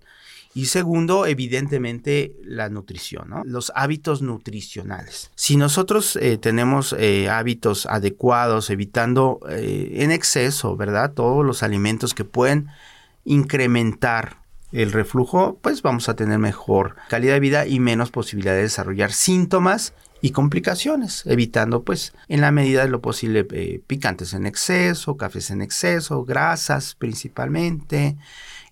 Y 0.54 0.66
segundo, 0.66 1.26
evidentemente, 1.26 2.34
la 2.44 2.70
nutrición. 2.70 3.30
Los 3.46 3.72
hábitos 3.76 4.22
nutricionales. 4.22 5.32
Si 5.36 5.58
nosotros 5.58 6.16
eh, 6.16 6.38
tenemos 6.38 6.96
eh, 6.98 7.30
hábitos 7.30 7.86
adecuados, 7.86 8.70
evitando 8.70 9.40
en 9.48 10.12
exceso, 10.12 10.76
¿verdad? 10.76 11.14
Todos 11.14 11.46
los 11.46 11.64
alimentos 11.64 12.14
que 12.14 12.26
pueden 12.26 12.68
incrementar 13.26 14.40
el 14.72 14.92
reflujo, 14.92 15.58
pues 15.62 15.82
vamos 15.82 16.10
a 16.10 16.16
tener 16.16 16.38
mejor 16.38 16.96
calidad 17.10 17.34
de 17.34 17.40
vida 17.40 17.66
y 17.66 17.80
menos 17.80 18.12
posibilidad 18.12 18.54
de 18.54 18.62
desarrollar 18.62 19.12
síntomas 19.12 19.94
y 20.22 20.32
complicaciones, 20.32 21.24
evitando 21.26 21.84
pues 21.84 22.14
en 22.28 22.42
la 22.42 22.52
medida 22.52 22.84
de 22.84 22.90
lo 22.90 23.02
posible 23.02 23.48
eh, 23.52 23.82
picantes 23.88 24.34
en 24.34 24.46
exceso, 24.46 25.18
cafés 25.18 25.50
en 25.50 25.62
exceso, 25.62 26.24
grasas 26.24 26.96
principalmente, 26.96 28.18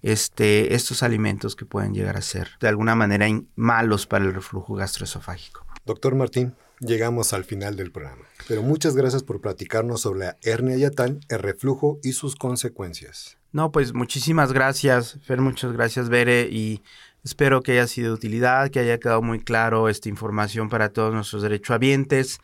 este, 0.08 0.74
estos 0.74 1.04
alimentos 1.04 1.58
que 1.58 1.66
pueden 1.66 1.94
llegar 1.94 2.16
a 2.16 2.22
ser 2.22 2.52
de 2.62 2.70
alguna 2.70 2.96
manera 2.96 3.28
malos 3.58 4.08
para 4.08 4.24
el 4.24 4.34
reflujo 4.34 4.76
gastroesofágico. 4.76 5.66
Doctor 5.86 6.16
Martín, 6.16 6.56
llegamos 6.80 7.34
al 7.34 7.44
final 7.44 7.76
del 7.76 7.92
programa, 7.92 8.24
pero 8.48 8.64
muchas 8.64 8.96
gracias 8.96 9.24
por 9.24 9.42
platicarnos 9.42 10.02
sobre 10.02 10.20
la 10.20 10.38
hernia 10.44 10.78
yatal, 10.78 11.20
el 11.28 11.40
reflujo 11.40 12.00
y 12.04 12.14
sus 12.14 12.38
consecuencias. 12.38 13.38
No, 13.52 13.74
pues 13.74 13.94
muchísimas 13.94 14.54
gracias, 14.54 15.20
Fer, 15.26 15.42
muchas 15.42 15.74
gracias, 15.74 16.08
Bere, 16.08 16.48
y 16.50 16.84
espero 17.26 17.62
que 17.62 17.74
haya 17.74 17.88
sido 17.88 18.08
de 18.08 18.14
utilidad, 18.14 18.70
que 18.70 18.80
haya 18.80 19.00
quedado 19.00 19.22
muy 19.22 19.42
claro 19.42 19.90
esta 19.90 20.08
información 20.08 20.70
para 20.70 20.90
todos 20.90 21.14
nuestros 21.14 21.42
derechohabientes. 21.42 22.40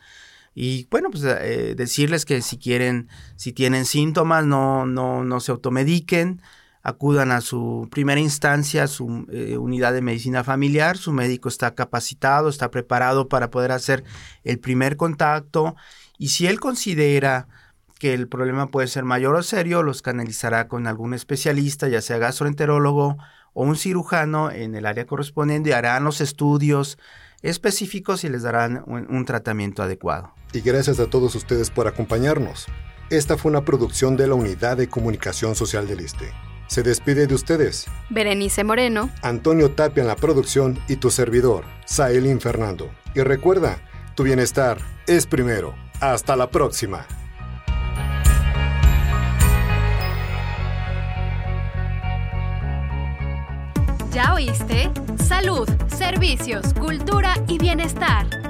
Y 0.54 0.86
bueno, 0.90 1.10
pues 1.10 1.24
eh, 1.24 1.74
decirles 1.74 2.26
que 2.26 2.42
si 2.42 2.58
quieren, 2.58 3.08
si 3.36 3.52
tienen 3.52 3.86
síntomas, 3.86 4.44
no, 4.44 4.84
no, 4.84 5.24
no 5.24 5.40
se 5.40 5.50
automediquen, 5.50 6.42
acudan 6.84 7.32
a 7.32 7.40
su 7.40 7.88
primera 7.90 8.20
instancia, 8.20 8.84
a 8.84 8.86
su 8.86 9.26
eh, 9.32 9.56
unidad 9.56 9.94
de 9.94 10.02
medicina 10.02 10.44
familiar, 10.44 10.98
su 10.98 11.12
médico 11.12 11.48
está 11.48 11.74
capacitado, 11.74 12.50
está 12.50 12.70
preparado 12.70 13.28
para 13.28 13.50
poder 13.50 13.72
hacer 13.72 14.04
el 14.44 14.60
primer 14.60 14.96
contacto 14.96 15.74
y 16.18 16.28
si 16.28 16.46
él 16.46 16.60
considera 16.60 17.48
que 17.98 18.12
el 18.12 18.28
problema 18.28 18.70
puede 18.70 18.86
ser 18.86 19.04
mayor 19.04 19.34
o 19.34 19.42
serio, 19.42 19.82
los 19.82 20.02
canalizará 20.02 20.68
con 20.68 20.86
algún 20.86 21.14
especialista, 21.14 21.88
ya 21.88 22.02
sea 22.02 22.18
gastroenterólogo 22.18 23.16
o 23.54 23.62
un 23.62 23.76
cirujano 23.76 24.50
en 24.50 24.74
el 24.74 24.84
área 24.84 25.06
correspondiente, 25.06 25.74
harán 25.74 26.04
los 26.04 26.20
estudios 26.20 26.98
específicos 27.40 28.24
y 28.24 28.28
les 28.28 28.42
darán 28.42 28.82
un, 28.86 29.06
un 29.08 29.24
tratamiento 29.24 29.82
adecuado. 29.82 30.34
Y 30.52 30.60
gracias 30.60 31.00
a 31.00 31.08
todos 31.08 31.34
ustedes 31.34 31.70
por 31.70 31.88
acompañarnos. 31.88 32.66
Esta 33.08 33.38
fue 33.38 33.50
una 33.50 33.64
producción 33.64 34.18
de 34.18 34.26
la 34.26 34.34
Unidad 34.34 34.76
de 34.76 34.88
Comunicación 34.88 35.54
Social 35.54 35.86
del 35.86 36.02
ISTE. 36.02 36.30
Se 36.74 36.82
despide 36.82 37.28
de 37.28 37.36
ustedes. 37.36 37.86
Berenice 38.10 38.64
Moreno. 38.64 39.08
Antonio 39.22 39.70
Tapia 39.70 40.00
en 40.00 40.08
la 40.08 40.16
producción 40.16 40.76
y 40.88 40.96
tu 40.96 41.08
servidor, 41.08 41.64
Saelin 41.86 42.40
Fernando. 42.40 42.90
Y 43.14 43.20
recuerda, 43.20 43.78
tu 44.16 44.24
bienestar 44.24 44.78
es 45.06 45.24
primero. 45.28 45.76
Hasta 46.00 46.34
la 46.34 46.50
próxima. 46.50 47.06
¿Ya 54.10 54.34
oíste? 54.34 54.90
Salud, 55.24 55.68
servicios, 55.96 56.74
cultura 56.74 57.34
y 57.46 57.58
bienestar. 57.58 58.43